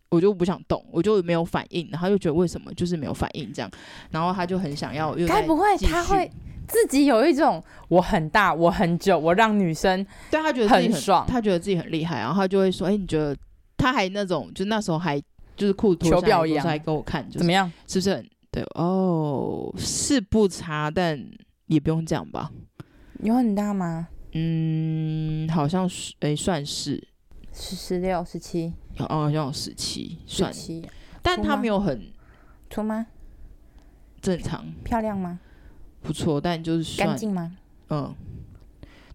[0.09, 3.71] 我我就不想动，我就没有反应，然后又觉得为什么就是没有反应这样，
[4.11, 6.31] 然后他就很想要，该不会他会
[6.67, 13.37] 自己有一种我很大，我很久，我让女生对他觉得自己很，很爽，他觉得自己很厉害，然后他就会说，哎、欸，你觉得
[13.77, 15.21] 他还那种，就那时候还
[15.57, 17.71] 就是裤子脱下来，给我看，就是、怎么样？
[17.87, 18.63] 是不是很对？
[18.75, 21.19] 哦，是不差，但
[21.67, 22.51] 也不用这样吧？
[23.23, 24.09] 有很大吗？
[24.33, 27.03] 嗯，好像是，哎、欸，算是
[27.53, 30.87] 十十六、十七，哦，好像有十七，算七，
[31.23, 32.13] 但他没有很
[32.69, 33.07] 粗吗？
[34.21, 35.41] 正常，漂亮吗？
[36.03, 37.57] 不错，但就是干净吗？
[37.89, 38.15] 嗯，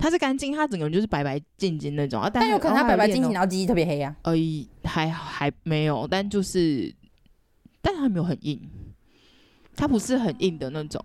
[0.01, 4.33] 他是干净，他整个人就是白白净净那种啊，但有可能他白白净净，然后鸡鸡特别黑呀、啊。
[4.33, 4.35] 呃，
[4.83, 6.93] 还还没有，但就是，
[7.81, 8.59] 但他没有很硬，
[9.75, 10.99] 他不是很硬的那种。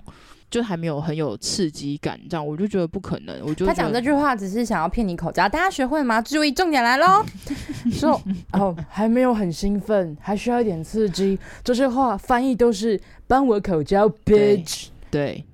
[0.49, 3.45] 就还没有很有刺激感，这样我就觉得不可能。
[3.45, 6.23] 我就他讲这句话只是想要骗你口交，大家学会了吗？
[6.23, 7.27] 注意，重点来喽！
[7.91, 8.19] 说
[8.53, 11.37] 哦，还没有很兴奋，还需要一点刺激。
[11.65, 14.87] 这些话翻译都是帮我口交，bitch。
[15.11, 15.45] 对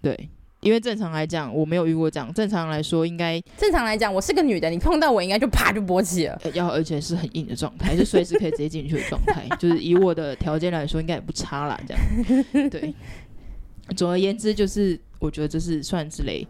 [0.00, 0.30] 对对，
[0.66, 2.32] 因为正常来讲，我没有遇过这样。
[2.34, 9.46] 正常来说，应该正常来讲，我是个女的，你碰到我应该就啪就勃起了，要而且是很硬的状态，就随时可以直接进去的状态。
[9.58, 11.80] 就是以我的条件来说，应该也不差啦。
[11.86, 12.92] 这样对。
[13.96, 16.44] 总而言之，就是我觉得这是算是雷，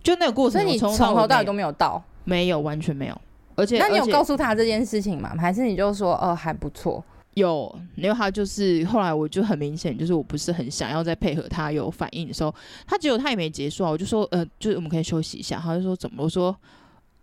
[0.00, 3.20] 就那个过程，你从头到尾都没有到，没有，完全没有。
[3.56, 5.34] 而且，那你有告诉他这件事情吗？
[5.36, 7.04] 还是你就说，呃，还不错？
[7.38, 12.54] 有，因为他就是后来我就很明显，就是我不是很想要再配合他有反应的时候，
[12.86, 15.58] 他结果他也没结束啊，我就说，呃，就是我们可以休息一下。
[15.58, 16.22] 他就说怎么？
[16.24, 16.54] 我说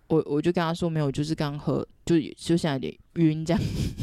[0.07, 3.61] 我我就跟他说没有，就是刚喝，就就现在有点晕这样。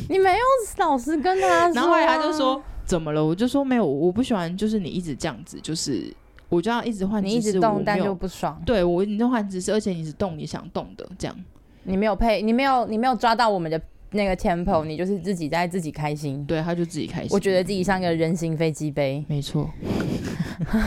[0.08, 0.38] 你没有
[0.78, 2.62] 老实跟他说，然后后来他就说。
[2.84, 3.24] 怎么了？
[3.24, 6.12] 我就说没有，我不喜欢，就是你一直这样子，就是
[6.48, 8.60] 我就要一直换姿势，你一直动，但就不爽。
[8.66, 11.36] 对我，你就换姿势，而且你是动你想动的这样。
[11.84, 13.80] 你没有配，你没有，你没有抓到我们的
[14.12, 16.44] 那个 tempo，你就是自己在自己开心。
[16.46, 17.30] 对，他就自己开心。
[17.32, 19.24] 我觉得自己像个人形飞机杯。
[19.28, 19.70] 没错。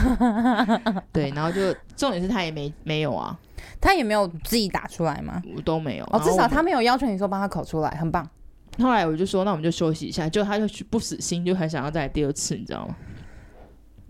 [1.12, 3.38] 对，然后就重点是他也没没有啊，
[3.82, 5.42] 他也没有自己打出来吗？
[5.56, 6.06] 我都没有。
[6.12, 8.28] 哦，至少他没有要求你说帮他口出来，很棒。
[8.80, 10.30] 后来我就说，那我们就休息一下。
[10.30, 12.96] 就他就不死心，就很想要再来第二次，你知道吗？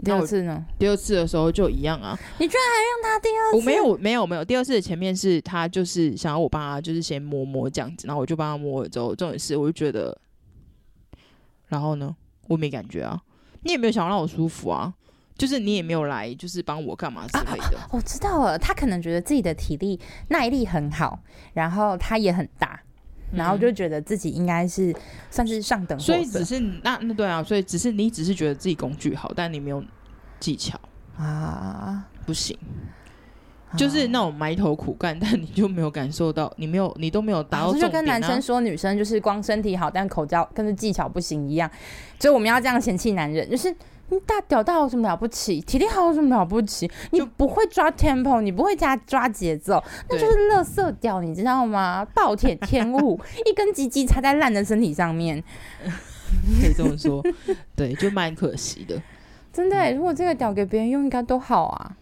[0.03, 0.65] 第二次呢？
[0.77, 2.17] 第二次的时候就一样啊。
[2.37, 3.57] 你居然还让他第二次？
[3.57, 4.43] 我没有，没有，没有。
[4.43, 10.15] 第二次的前面是他就是想要我帮他，就是先摸摸这样子，然后我就帮他摸了之后，重点是我就觉得，
[11.67, 12.15] 然后呢，
[12.47, 13.21] 我没感觉啊。
[13.63, 14.93] 你也没有想要让我舒服啊，
[15.37, 17.79] 就是你也没有来，就是帮我干嘛之类的。
[17.91, 21.19] 我知道了，他可能觉得自己的体力耐力很好，
[21.53, 22.79] 然后他也很大。
[23.31, 24.95] 然后就觉得自己应该是
[25.29, 29.83] 算是上等，所以只是那那对啊，所以只是你只是觉得自己工具好，但你没有
[30.39, 30.79] 技巧
[31.17, 32.57] 啊，不行，
[33.77, 37.77] 就是那种埋头苦干，但你就没有感受到，你没有你都没有达到啊。
[37.79, 41.69] 就跟男生说女生就是光身体好，但口交跟着技巧不行一样，
[42.19, 43.75] 所以我们要这样嫌弃男人，就是。
[44.09, 45.59] 你大屌大有什么了不起？
[45.61, 46.89] 体力好有什么了不起？
[47.11, 52.05] 你不会抓 tempo，你不会加抓节奏，那就是乐色屌，你知道吗？
[52.13, 55.43] 暴殄天物， 一根鸡鸡插在烂的身体上面，
[56.61, 57.23] 可以这么说，
[57.75, 59.01] 对，就蛮可惜的。
[59.51, 61.97] 真的、欸，如果这个屌给别人用，应该都好啊。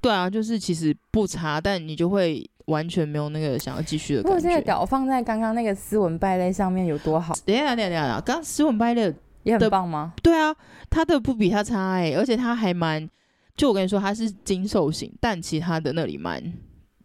[0.00, 4.36] 对啊，就是其实不差，但你就会完全没有那个想要继续的感觉。
[4.36, 7.34] 如果这个屌放在刚刚那个斯文败类上面有多好？
[7.44, 9.12] 等一下，等一下，等下，刚斯文败类。
[9.42, 10.14] 也很棒吗？
[10.22, 10.54] 对啊，
[10.90, 13.08] 他的不比他差哎、欸，而且他还蛮……
[13.56, 16.40] 就我跟你说，他是精瘦型，但其他的那里蛮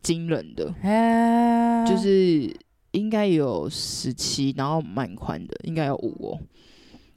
[0.04, 2.56] 惊人的，欸、就是
[2.92, 6.40] 应该有十七，然后蛮宽的，应该有五哦。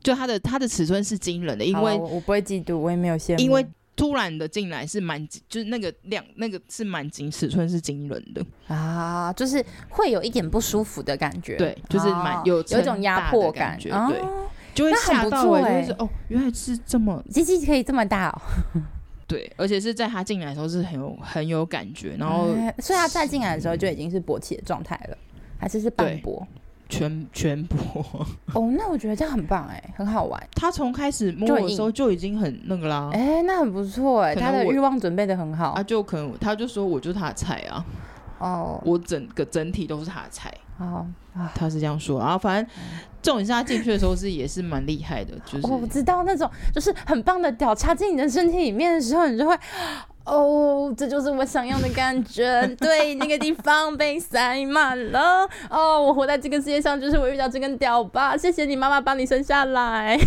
[0.03, 8.43] 就他的他的尺寸是惊人的，因为我不会嫉妒，我也没有羡慕，因为突然的进来是蛮，就是那个量那个是蛮紧，尺寸是惊人的
[8.75, 14.19] 啊，就是会有一点不舒服的感觉，对，就是蛮有有一种压迫感觉，对。
[14.77, 18.41] 就会吓到我、欸，就是哦，原来是这么鸡鸡可以这么大哦。
[19.27, 25.17] 对，而且是在他进来的时候是很有很有感觉，然后、嗯、所以他再进来的时候就已经是勃起的状态了，
[25.59, 26.45] 还是是半勃？
[26.89, 27.77] 全全勃。
[28.55, 30.41] 哦，那我觉得这样很棒哎、欸，很好玩。
[30.53, 35.73] 他从开始摸我的时候就已经很那个啦，哎、欸，那很不错哎、欸，他的欲望准备的很好。
[35.75, 37.85] 他就可能他就说我就是他的菜啊，
[38.39, 40.53] 哦，我整个整体都是他的菜。
[40.79, 41.07] 哦，
[41.55, 42.71] 他是这样说，然后反正
[43.23, 49.59] 重点是他进去的时候是也是蛮厉害的， 就是我不知道那种就是很棒的屌插进你的身体里面的时候，你就会
[50.27, 60.19] 哦，这就是我想要的感觉， 对，那个地方被塞满了，哦，我活在这个世界上就是我遇到这根屌吧，谢谢你妈妈把你生下来，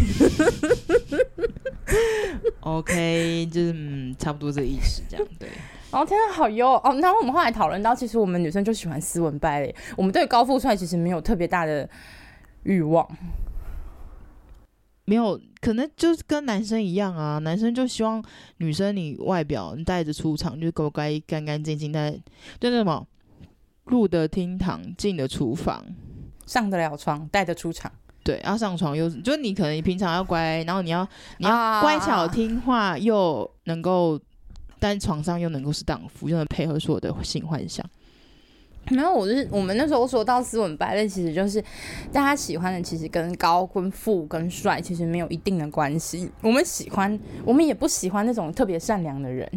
[2.62, 5.48] OK，就是嗯，差不多这个意思，这样对。
[5.92, 7.00] 哦，天啊，好优哦！
[7.02, 11.90] 然后我们后来讨论到，其实我们女生就喜欢斯文败类，我们对高富帅其实没有特别大的
[12.64, 13.08] 欲望。
[15.06, 18.24] 没有，可能就是跟男生一样啊，男生就希望
[18.58, 22.14] 女生你外表你带着出场，就乖乖干干净净，但
[22.60, 23.08] 就那什么
[23.86, 25.84] 入得厅堂，进得厨房，
[26.46, 27.92] 上得了床，带得出场。
[28.24, 31.08] 对，要上床又就你可能你平常要乖，然后你要
[31.40, 34.20] 你要乖巧听话，又能够
[34.80, 37.86] 在床上又能够是荡妇，又能配合所有的性幻想。
[38.90, 41.62] 没有，我是我们那时候说到斯文败类，其实就是
[42.12, 46.32] 大家喜欢的，其实跟高、跟富、跟帅其实没有一定的关系。
[46.42, 49.48] 我们喜欢，我们也不喜欢那种特别善良的人。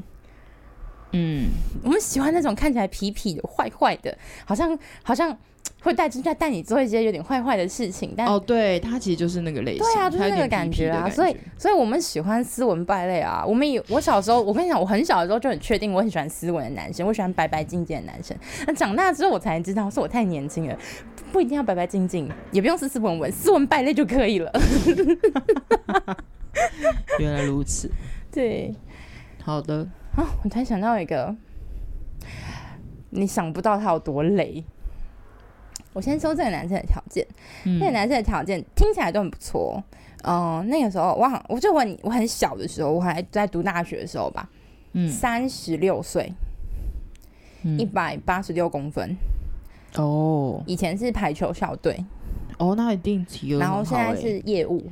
[1.13, 1.49] 嗯，
[1.83, 5.39] 我们喜欢那种看起来痞痞的、坏坏的，好像好像。
[5.83, 13.45] 会带着带你做一些有点坏坏的事情，但哦，对，他其实就是那个类型，对啊，就是那个感觉啊，所以，所以我们喜欢斯文败类啊。
[13.45, 18.37] 我们以，我小时候，我跟你讲，我很小的时候就很确定，我很喜欢斯文的男生，我喜欢白白净净的男生。
[18.65, 20.79] 那长大之后，我才知道是我太年轻了，
[21.33, 24.53] 不一定要白白净净，也不用斯斯文文，斯文败类就可以了。
[27.19, 27.91] 原来如此，
[28.31, 28.73] 对，
[29.43, 29.89] 好的。
[30.15, 31.35] 啊，我突然想到一个，
[33.11, 34.63] 你想不到他有多雷。
[35.93, 37.27] 我先说这个男生的条件，
[37.65, 39.83] 嗯、那个男生的条件听起来都很不错。
[40.25, 44.49] 嗯、呃，那个时候我好，我就问你，我很小的时候，我还在读大学的时候吧，
[44.93, 46.33] 嗯，三十六岁，
[47.77, 49.17] 一百八十六公分，
[49.97, 52.05] 哦，以前是排球校队，
[52.59, 54.83] 哦，那一定体，然后现在是业务，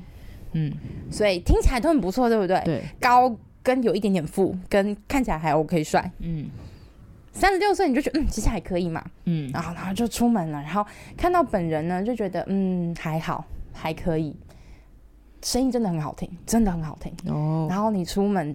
[0.52, 0.72] 嗯，
[1.10, 2.60] 所以听起来都很不错，对不对？
[2.64, 6.50] 对，高跟有一点点富，跟看起来还 OK 帅，嗯。
[7.40, 14.37] 三十六岁你就觉得嗯，其实还可以嘛，嗯，然后然后就出门了，然后看到本人呢就觉得嗯，还好还可以，
[15.42, 17.66] 声音真的很好听，真的很好听哦。
[17.70, 18.55] 然后你出门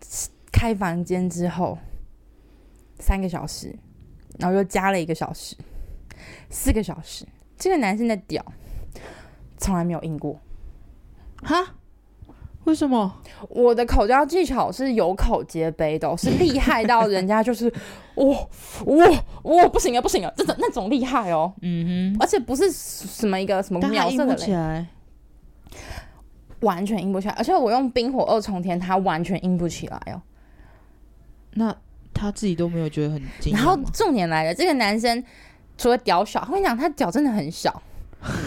[0.51, 1.75] 开房间之后
[2.99, 3.75] 三个小时，
[4.37, 5.55] 然后又加了一个小时，
[6.51, 7.25] 四个小时，
[7.57, 8.45] 这个男生的屌
[9.57, 10.39] 从来没有硬过，
[11.41, 11.75] 哈？
[12.65, 13.11] 为什么？
[13.49, 17.71] 我的口交技巧是有口皆碑的， 是厉害到人家就是，
[18.15, 18.25] 哇
[18.85, 19.05] 哇
[19.43, 24.85] 哇，不行啊不行啊，这种那种厉害哦，嗯哼，而且不是什么一个什么秒射的雷，
[26.61, 30.21] 完全硬不起来，而且我用冰火二重天，他完全硬不起来哦。
[31.53, 31.75] 那
[32.13, 33.57] 他自己都没有觉得很惊讶。
[33.57, 35.23] 然后重点来了，这个男生
[35.77, 37.81] 除了屌小，我跟你讲，他屌真的很小，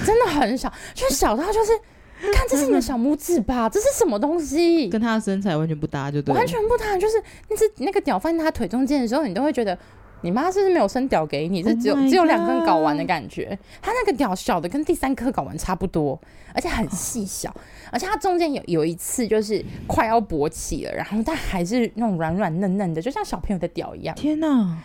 [0.04, 1.72] 真的很小，就小到就是。
[2.34, 3.68] 看，这是你的小拇指吧？
[3.68, 4.88] 这是什么东西？
[4.90, 6.34] 跟他的身材完全不搭，就对。
[6.34, 9.78] 完全不搭，就是那只那个屌放在他腿中间的时候，你都会觉得
[10.22, 11.62] 你妈是不是没有生屌给你？
[11.62, 13.56] 这只有、oh、只有两根睾丸的感觉。
[13.80, 16.20] 他那个屌小的跟第三颗睾丸差不多，
[16.52, 17.54] 而且很细小，
[17.92, 24.14] 而且他中间有有一次就是快要勃起了，然后但还是那种软软嫩嫩的，就像小朋友的屌一样。
[24.16, 24.78] 天哪！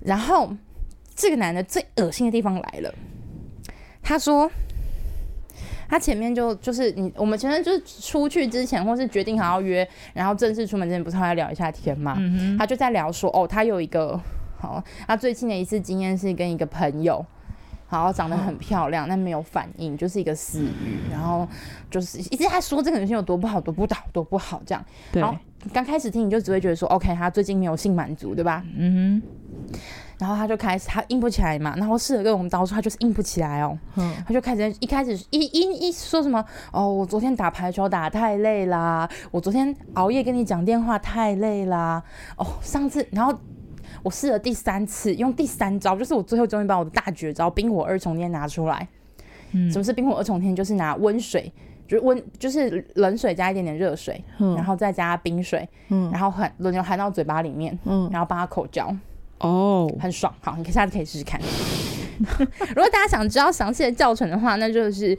[0.00, 0.54] 然后
[1.14, 2.94] 这个男的最恶心的地方来了，
[4.02, 4.50] 他说。
[5.92, 12.14] 他前面就就是你，我们前面就是出去之前，或是决定好要约，然后正式出门之前，不是还要聊一下天嘛？
[12.18, 14.18] 嗯、哼他就在聊说，哦，他有一个
[14.58, 17.22] 好，他最近的一次经验是跟一个朋友，
[17.86, 21.46] 好长得很漂亮，但没有反应，就是一个死鱼，然后
[21.90, 24.82] 就是一直在说这个女生有多不好，多不好，多不好这样。
[25.12, 25.20] 对。
[25.20, 25.38] 然后
[25.74, 28.64] 刚开始听你就只会觉得说，OK，他最近没有性满足，对吧？
[28.78, 29.78] 嗯哼。
[30.22, 31.74] 然后他就开始，他硬不起来嘛。
[31.76, 33.76] 然后试了各种招数，他就是硬不起来哦。
[33.96, 42.00] 嗯，他就开始一开始一一一说什么哦，我昨天打排球打太累啦，我昨天熬夜跟你讲电话太累啦。
[42.36, 43.36] 哦，上次然后
[44.04, 48.86] 我试了第三次，用第三招，就是我最后终于把我的大绝招冰火二重天拿出来。
[49.50, 50.54] 嗯，什么是冰火二重天？
[50.54, 51.52] 就是拿温水，
[51.88, 58.94] 就是温就是冷水加一点点热水，嗯，然后再加冰水，嗯，然后含轮流含到嘴巴里面，嗯，然后帮他口交。
[59.42, 60.00] 哦，oh.
[60.00, 61.40] 很爽，好，你下次可以试试看。
[62.22, 65.18] 如果大家想知道详细的教程的话，那就是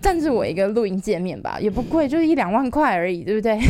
[0.00, 3.58] 赞助我一个录音界面吧，也不贵，就是一两万块而已，对不对？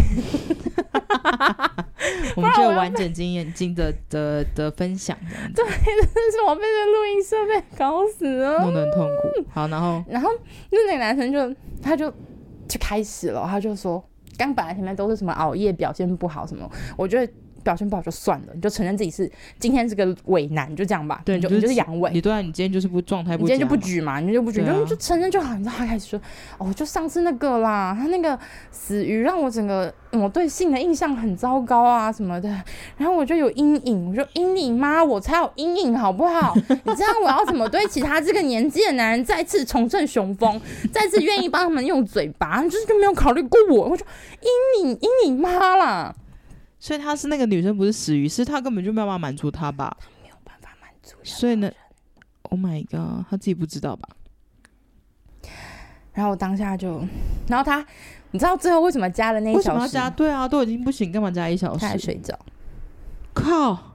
[2.36, 5.16] 我们就有完整经验、经的的的分享。
[5.54, 9.44] 对，真的是我被这录音设备搞死了，弄得很痛苦。
[9.52, 10.30] 好，然后，然后
[10.70, 12.08] 那个男生就他就
[12.68, 14.02] 就开始了，他就说，
[14.38, 17.32] 刚本来前面都是什么熬夜表现不好什么，我觉得。
[17.66, 21.20] 表现不好就算了，你就承认自己是今天是个伪男，就这样吧。
[21.24, 22.10] 对，你就你就是阳痿。
[22.10, 23.42] 你对啊，你今天就是不状态不。
[23.42, 25.56] 你今天就不举嘛，你就不举，就就承认就好。
[25.56, 26.20] 你知道他开始说，
[26.58, 28.38] 哦，就上次那个啦，他那个
[28.70, 32.48] 死鱼让我整个我对性的印象很糟糕啊什么的，
[32.96, 34.10] 然后我就有阴影。
[34.10, 36.54] 我说阴影妈，我才有阴影好不好？
[36.54, 40.60] 你知道我要怎么对其他这个年纪的男人再次重振雄风，
[40.92, 43.88] 再次愿意帮他们用嘴巴，就是就没有考虑过我。
[43.88, 44.06] 我说
[44.40, 46.14] 阴影阴影妈啦。
[46.78, 49.96] 所以他是那个女生，不是死鱼，是他根本就没有办法满足他吧？
[50.00, 51.16] 他没有办法满足。
[51.24, 51.70] 所以呢
[52.42, 54.08] ，Oh my god，他自己不知道吧？
[56.12, 57.02] 然后我当下就，
[57.48, 57.84] 然后他，
[58.30, 59.68] 你知道最后为什么加了那一小时？
[59.68, 60.10] 为什么要加？
[60.10, 61.80] 对啊，都已经不行，干嘛加一小时？
[61.80, 62.38] 他还睡觉。
[63.34, 63.94] 靠！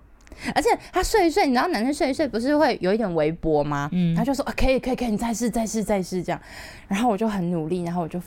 [0.56, 3.90] 而且他睡一睡，你知道男生睡一睡不是会有一点微波吗？
[3.92, 6.42] 嗯，他就说啊，可以可以可以，你再试再试再试这样。
[6.88, 8.20] 然后我就很努力，然后我就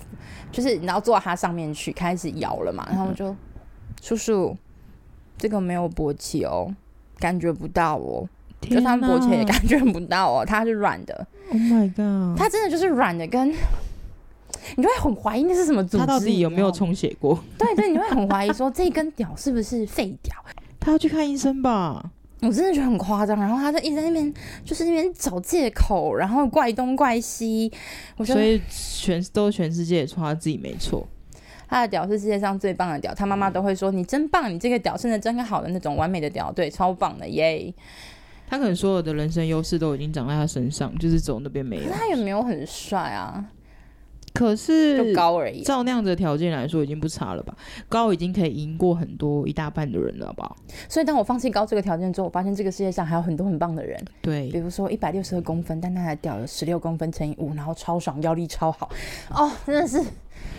[0.52, 2.86] 就是你要坐到他上面去开始摇了嘛。
[2.88, 3.36] 然后我就、嗯、
[4.04, 4.54] 叔叔，
[5.38, 6.70] 这个没有勃起哦，
[7.18, 8.28] 感觉不到哦，
[8.60, 11.26] 就他勃起也感觉不到哦，它是软的。
[11.50, 12.38] Oh my god！
[12.38, 17.42] 它真的就是软的，跟你就会很怀疑那是什么组织，他到底有没有充血过？
[17.56, 20.36] 对对，你会很怀疑说这根屌是不是废屌？
[20.78, 22.10] 他要去看医生吧？
[22.42, 23.40] 我真的觉得很夸张。
[23.40, 24.34] 然后他就一直在那边，
[24.66, 27.72] 就是那边找借口，然后怪东怪西。
[28.18, 31.08] 我觉得，所以全都全世界也说他自己没错。
[31.74, 37.74] 他的屌是世界上最棒的屌，他妈妈都会说你真棒，你这个屌真的真好的那种完美的屌，对，超棒的耶。
[38.48, 41.90] 他可能所有的人生优势都已经长在他身上，就是走那边没有。
[41.90, 43.44] 他也没有很帅啊。
[44.32, 47.56] 可是就高而已，照那样的条件来说，已经不差了吧？
[47.88, 50.56] 高已经可以赢过很多一大半的人了，好不好？
[50.88, 54.00] 所以当我放弃高这个条件之后，我发现这个世界上还有很多很棒的人。
[54.22, 58.90] 对，比如说一百六十二公分，但他还屌了十六公分乘以五，然后超爽，腰力超好。
[59.30, 60.02] 哦，真的是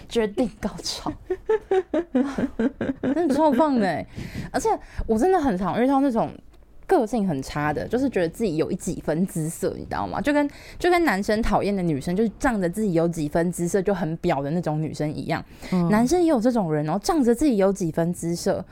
[0.07, 1.11] 决定高潮，
[3.01, 4.05] 真的超棒的！
[4.51, 4.69] 而且
[5.05, 6.31] 我真的很常遇到那种。
[6.87, 10.21] 个性很差的，就是觉得自己有一几分姿色，你知道吗？
[10.21, 10.47] 就跟
[10.77, 15.43] 就跟男生讨厌的女生，就是仗着自己有几分姿色就很婊的那种女生一样。
[15.71, 18.63] 嗯、男生也有这种人哦，仗着自己有几分姿色。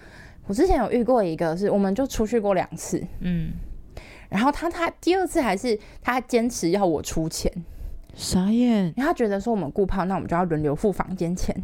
[0.46, 3.54] 我之前有遇过一个，是我们就出去过两次，嗯，
[4.30, 7.52] 然后他他第二次还是他坚持要我出钱，
[8.14, 11.56] 傻眼，因为他觉得说我们顾炮，那我们就要轮流付房间钱。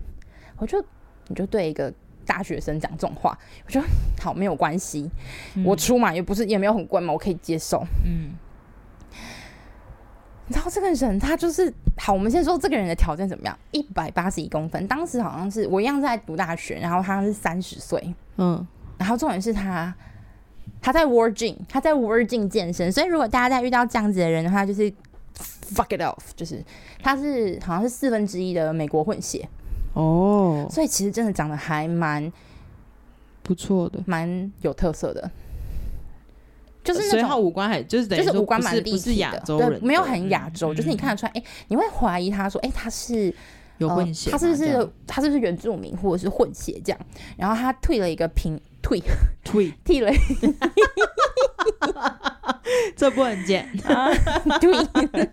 [0.57, 0.83] 我就
[1.27, 1.93] 你就对一个。
[2.25, 3.35] 大学生讲这种话，
[3.65, 3.87] 我觉得
[4.21, 5.09] 好没有关系，
[5.55, 7.83] 嗯、我出嘛也不是也没有很贵嘛，我可以接受。
[8.05, 8.35] 嗯，
[10.45, 13.57] 你知道这个人他就是好，我们先说这个人的条件怎么样？
[13.71, 18.63] 一百八十一公分，当时好像是我一样在读大学，然后他是三十岁，嗯，
[18.99, 19.91] 然后重点是他
[20.79, 24.93] 他在 Gym，他在 Gym 健身，所以如果大家在遇到这样子的人的话，就是
[25.73, 26.63] fuck it off，就是
[27.01, 29.47] 他是好像是四分之一的美国混血。
[29.93, 32.31] 哦，所以其实真的长得还蛮
[33.41, 35.31] 不错的，蛮有特色的，
[36.83, 43.33] 就是那种他五官还就是就是五官蛮立体的，没有很亚洲，就是你看得出来，哎，你会怀疑他说，哎，他是
[43.79, 46.99] 有混血，他是不是他是不是原住民或者是混血这样？
[47.35, 49.01] 然后他退了一个平退
[49.43, 50.11] 退剃了，
[52.99, 54.09] 这不能剪啊！
[54.59, 55.29] 对，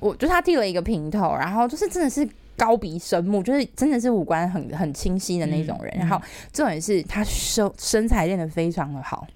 [0.00, 2.28] 我就他剃了一个平头，然后就是真的是。
[2.58, 5.92] 高鼻深目，就是真的是五官很很清晰的那种人。
[5.96, 6.18] 嗯、然后
[6.54, 9.26] 重点是他身身材练得非常的好，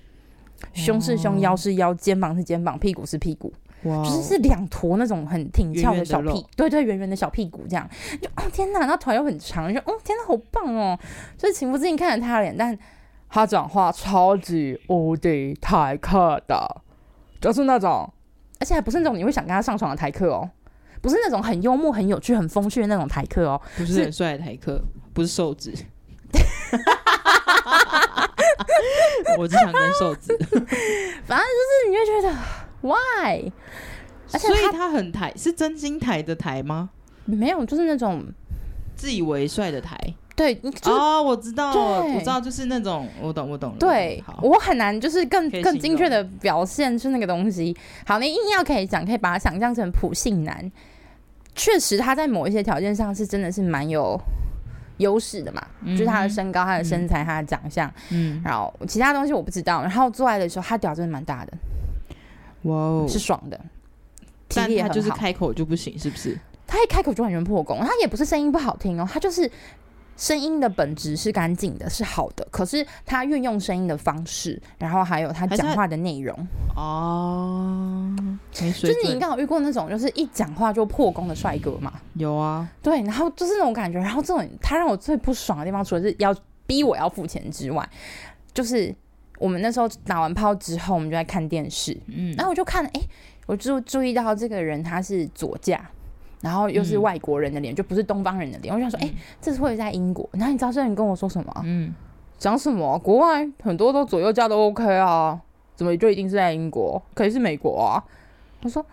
[0.72, 3.52] 胸是胸，腰是腰，肩膀是肩膀，屁股是屁股，
[3.82, 7.86] 哇就是是两坨那种很挺翘的小屁，圆圆对对，圆圆的小屁股这样。
[8.22, 10.98] 就哦天哪，那腿又很长，就哦天哪，好棒哦！
[11.36, 12.74] 就是情不自禁看着他的脸，但
[13.28, 16.80] 他讲话超级无敌台客的，
[17.41, 18.12] 就是那种，
[18.59, 20.51] 而且还不是那种你会想跟他上床的台客哦。
[21.03, 24.82] 不是那种很幽默、很有趣、很风趣的那种台客哦，不是很帅的台客，是
[25.14, 25.72] 不是瘦子。
[29.38, 30.36] 我只想跟瘦子，
[31.24, 32.28] 反正就是你会觉得
[32.82, 33.51] why，
[34.30, 36.91] 而且所以他很台，是真心台的台吗？
[37.24, 38.22] 没有，就是那种
[38.95, 39.97] 自以为帅的台。
[40.41, 43.76] 对，就、哦，我知道，对我知道，就是那种，我懂，我懂。
[43.78, 47.76] 对，我很难，就是更更精确的表现出那个东西。
[48.07, 50.72] 好，你硬要可以讲，可以把它想象成普信男。
[51.55, 54.18] 确实，他在某一些条件上是真的是蛮有
[54.97, 59.82] 优势的嘛，嗯、就是他的身高、他的身材、嗯、他的长相，嗯，然后其他东西我不知道。
[59.82, 61.53] 然后做爱的时候，他屌真的蛮大的，
[62.62, 63.61] 哇哦，是爽的，
[64.55, 66.38] 但他就是开口就不行，是不是？
[66.66, 69.51] 他一开口就很容易破功，他也不是声音不好听哦，他就是。
[70.20, 72.46] 声音的本质是干净的，是好的。
[72.50, 76.36] 可是他运用声音的方式，然后还有他讲话的内容
[76.76, 78.14] 哦，
[78.52, 81.94] 就是你刚好遇过那种，就是一讲话就破功的帅哥嘛？
[82.12, 83.98] 有啊，对，然后就是那种感觉。
[83.98, 87.88] 然后这种他让我最不爽的地方，除了是要逼我要付钱之外，
[88.52, 88.94] 就是
[89.38, 93.00] 我们那时候打完炮之后，我们就在看电视，嗯，然后我就看，哎，
[93.46, 95.90] 我就注意到这个人他是左驾。
[96.41, 98.74] 然后又是外国人的脸，嗯、就不是东方人的脸。
[98.74, 100.26] 我想说，哎、欸，这是会在英国。
[100.32, 101.53] 然后你知道这人跟我说什么？
[101.64, 101.95] 嗯，
[102.38, 102.99] 讲什么？
[103.01, 105.38] 国外很多都左右驾都 OK 啊，
[105.74, 107.03] 怎么就一定是在英国？
[107.12, 108.03] 可以是美国啊？
[108.62, 108.84] 我说，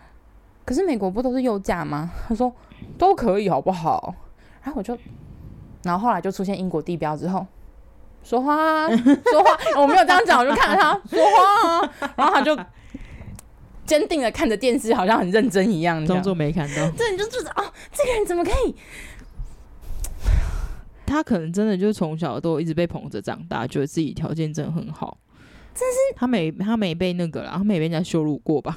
[0.66, 2.10] 可是美国不都是右驾吗？
[2.28, 2.52] 他说
[2.98, 4.14] 都可以，好不好？
[4.62, 4.98] 然后我就，
[5.84, 7.46] 然后后来就出现英国地标之后，
[8.22, 12.54] 说话、啊，说话，我没有这样讲，我就看着他说话啊，然后他就。
[13.88, 16.90] 坚定的看着电视，好像很认真一样，装作没看到。
[16.90, 18.74] 对，你就觉得哦，这个人怎么可以？
[21.06, 25.16] 他可能真的就从小都一直被捧着长大，觉得自己条件真的很好。
[25.74, 28.76] 真是他没他没被那个啦，他没被人家羞辱过吧？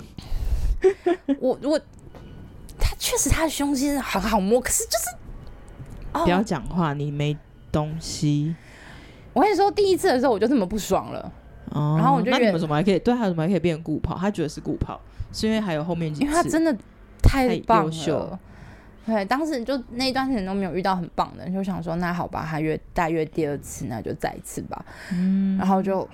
[1.40, 1.78] 我我
[2.80, 5.06] 他确实他的胸肌很好摸，可是就是、
[6.14, 7.38] 哦、不要讲话，你没
[7.70, 8.56] 东西。
[9.34, 11.32] 我跟你说，第一次的时候我就这么不爽了。
[11.72, 14.18] 哦，然后我就觉得那你们怎么还可以对他怎么还可以变成固炮？
[14.18, 15.00] 他觉得是固炮，
[15.34, 16.76] 是因为还有后面几次，因为他真的
[17.22, 17.86] 太棒了。
[17.86, 18.40] 优秀。
[19.04, 24.86] 对，当时就那一段时间都没有遇到很棒的，就想说那好吧，他约大约第二次，那就再一次吧。
[25.12, 26.08] 嗯，然后就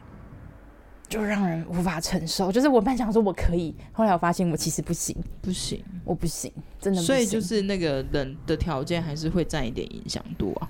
[1.09, 2.49] 就让人无法承受。
[2.49, 6.49] 就是我本来想说我可以，后来我发现我其实不行，不行，我不行，
[6.79, 7.07] 真的不行。
[7.07, 10.69] 所以就是那个人的条件还是会占一点影响度啊。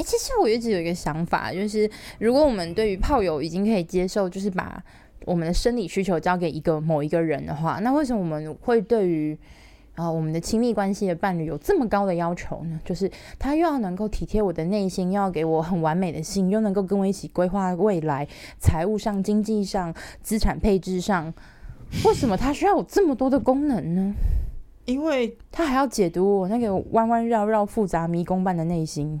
[0.00, 1.88] 哎、欸，其实我一直有一个想法，就是
[2.18, 4.82] 如果我们对于炮友已经可以接受，就是把
[5.26, 9.34] 我们的生理需求交给一个某一个人的话，那为什么我们会对于
[9.96, 12.80] 啊、呃，我们的亲密关系的伴侣有这么高的要求呢？
[12.82, 18.26] 就是他又要能够体贴我的内心，又要给我很完美的性，又能够跟我一起规划未来，
[18.58, 21.30] 财务上、经济上、资产配置上，
[22.06, 24.14] 为什么他需要有这么多的功能呢？
[24.86, 29.20] 因为他还要解读我那个弯弯绕绕、复杂迷宫般的内心。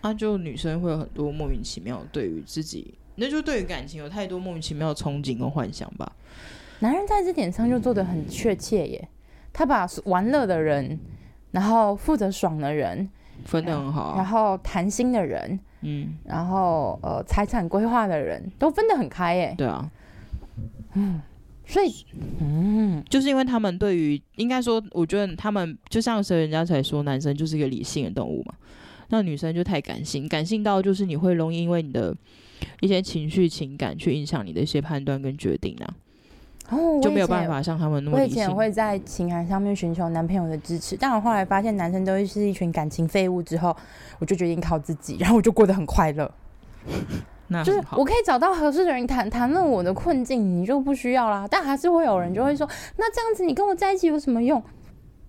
[0.00, 6.12] 啊，就女生会有很多莫名其妙对于自己，那就对于感情有太多莫名其妙的憧憬跟幻想吧。
[6.80, 9.08] 男人在这点上就做的很确切耶。
[9.52, 10.96] 他把玩乐的人，
[11.50, 13.08] 然后负责爽的人
[13.44, 19.54] 分得很好，啊，然后谈心的人，嗯，然后呃财产规划的人都分得很开耶。
[19.58, 19.90] 对啊，
[20.94, 21.20] 嗯，
[21.66, 21.92] 所以
[22.40, 28.54] 嗯，就是因为他们对于应该说，我觉得他们就像是人家才说，男生就是一个理性的动物嘛，
[29.08, 32.14] 那女生就太感性，感性到就是你会容易因为你的
[32.80, 35.94] 一些情绪情感去影响你的一些判断跟决定啊。
[36.70, 38.18] 哦，就没有办法像他们那么。
[38.18, 43.74] 我以前会在情感上面寻求男朋友的支持，但我后来发现男生都是一群感情废物之后，
[44.18, 46.30] 我就决定靠自己，然后我就过得很快乐。
[47.50, 51.48] 那就是我可以找到合适的人谈谈论我的困境，你就不需要啦。
[51.50, 54.62] 但还是会有人就会说，那这样子你跟我在一起有什么用？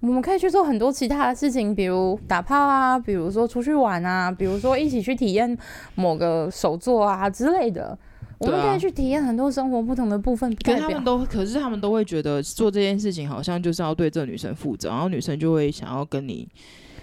[0.02, 5.58] 我们可以去做很多其他的事情，比如打炮啊，比如说出去玩啊，比如说一起去体验
[5.96, 7.98] 某个手作啊之类的。
[8.40, 10.50] 我们可以去体验很多生活不同的部分。
[10.64, 16.48] 可是他们都，可是他们都会觉得做这件事情好像就是要对这个女生负责，然后女生就会想要跟你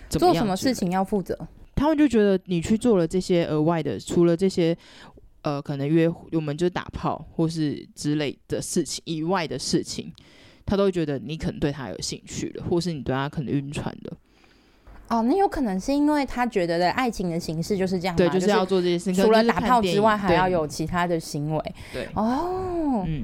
[0.08, 1.38] 做什么事情要负责。
[1.74, 4.74] 他们就觉得你去做了这些额外的，除了这些
[5.42, 10.10] 呃可能约我们就打炮或是之类的事情以外的事情，
[10.66, 14.12] 他都会觉得你可能对他有兴趣了，或是你对他可能晕船的。
[15.08, 21.74] 哦，那有可能是因为他觉得的爱情的形式就是这样，对，就是要做这些事情，除了打炮之外，还要有其他的行为。
[21.92, 23.22] 对，哦，嗯，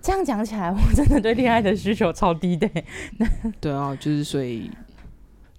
[0.00, 2.66] 这样讲起来，我真的对恋爱的需求超低的。
[3.60, 4.70] 对啊，就是所以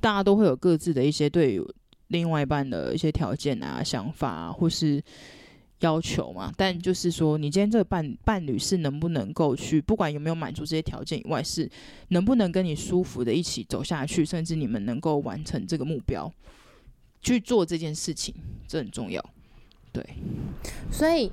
[0.01, 1.61] 大家都会有各自的一些对
[2.07, 4.99] 另外一半的一些条件啊、想法啊，或是。
[5.83, 11.69] 要求嘛，但就是说，你今天这个伴伴侣是能不能够去，不管有没有满足这些条件以外，是
[12.07, 16.31] 能不能跟你舒服的一起走下去，甚至你们能够完成这个目标，
[17.21, 18.33] 去做这件事情，
[18.65, 19.23] 这很重要。
[19.91, 20.01] 对，
[20.89, 21.29] 所以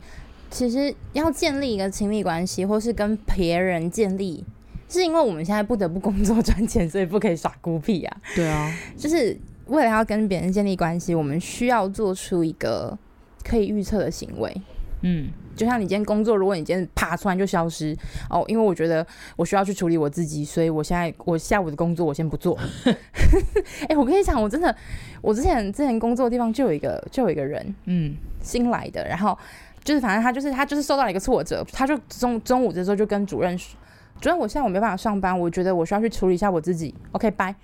[0.51, 4.44] 其实要建立一个亲密关系，或是跟别人建立，
[4.88, 8.20] 是因为我们现在不得不工作赚钱，所以不可以耍孤僻啊。
[8.34, 12.98] 对啊，就是为了要跟别人建立关系，我们需要做出一个。
[13.45, 14.55] 可以预测的行为，
[15.03, 17.97] 嗯，就像你今天工作，如果你今天啪突然就消失
[18.28, 22.59] 哦，因为我觉得我需要去处理我自己，所以我现在我下午的工作我先不做。
[22.84, 24.74] 哎、欸，我跟你讲，我真的，
[25.22, 29.36] 我之前之前工作的地方就有一个就有一个人，嗯，新来的，然后
[29.82, 33.76] 就是反正他就是他就是受到了一个挫折，他就中中午的时候就跟主任说，
[34.20, 37.55] 主任我现在我没办法上班，我觉得我需要去处理一下我自己，OK，拜，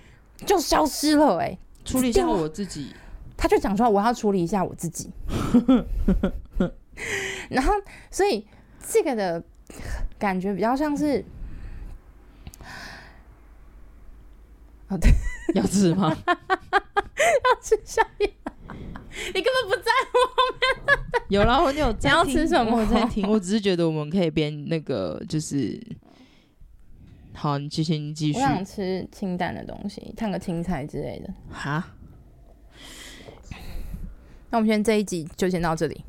[0.46, 2.88] 就消失了、欸，哎，处理一下我自己。
[3.36, 5.10] 他就讲说我要处理一下我自己，
[7.50, 7.72] 然后
[8.10, 8.46] 所以
[8.88, 9.42] 这个的
[10.18, 11.24] 感觉比较像是，
[14.88, 15.10] 哦对，
[15.54, 16.16] 要吃吗？
[16.26, 18.32] 要吃宵夜？
[19.34, 21.22] 你根本不在乎后面。
[21.28, 21.90] 有啦，我有。
[21.90, 22.76] 你要吃什么？
[22.76, 23.28] 我在听。
[23.28, 25.80] 我只是觉得我们可以边那个就是，
[27.34, 28.38] 好，你继续，你继续。
[28.38, 31.34] 我想吃清淡的东西，烫个青菜之类的。
[31.50, 31.95] 哈。
[34.50, 36.00] 那我们今天这一集就先到这里。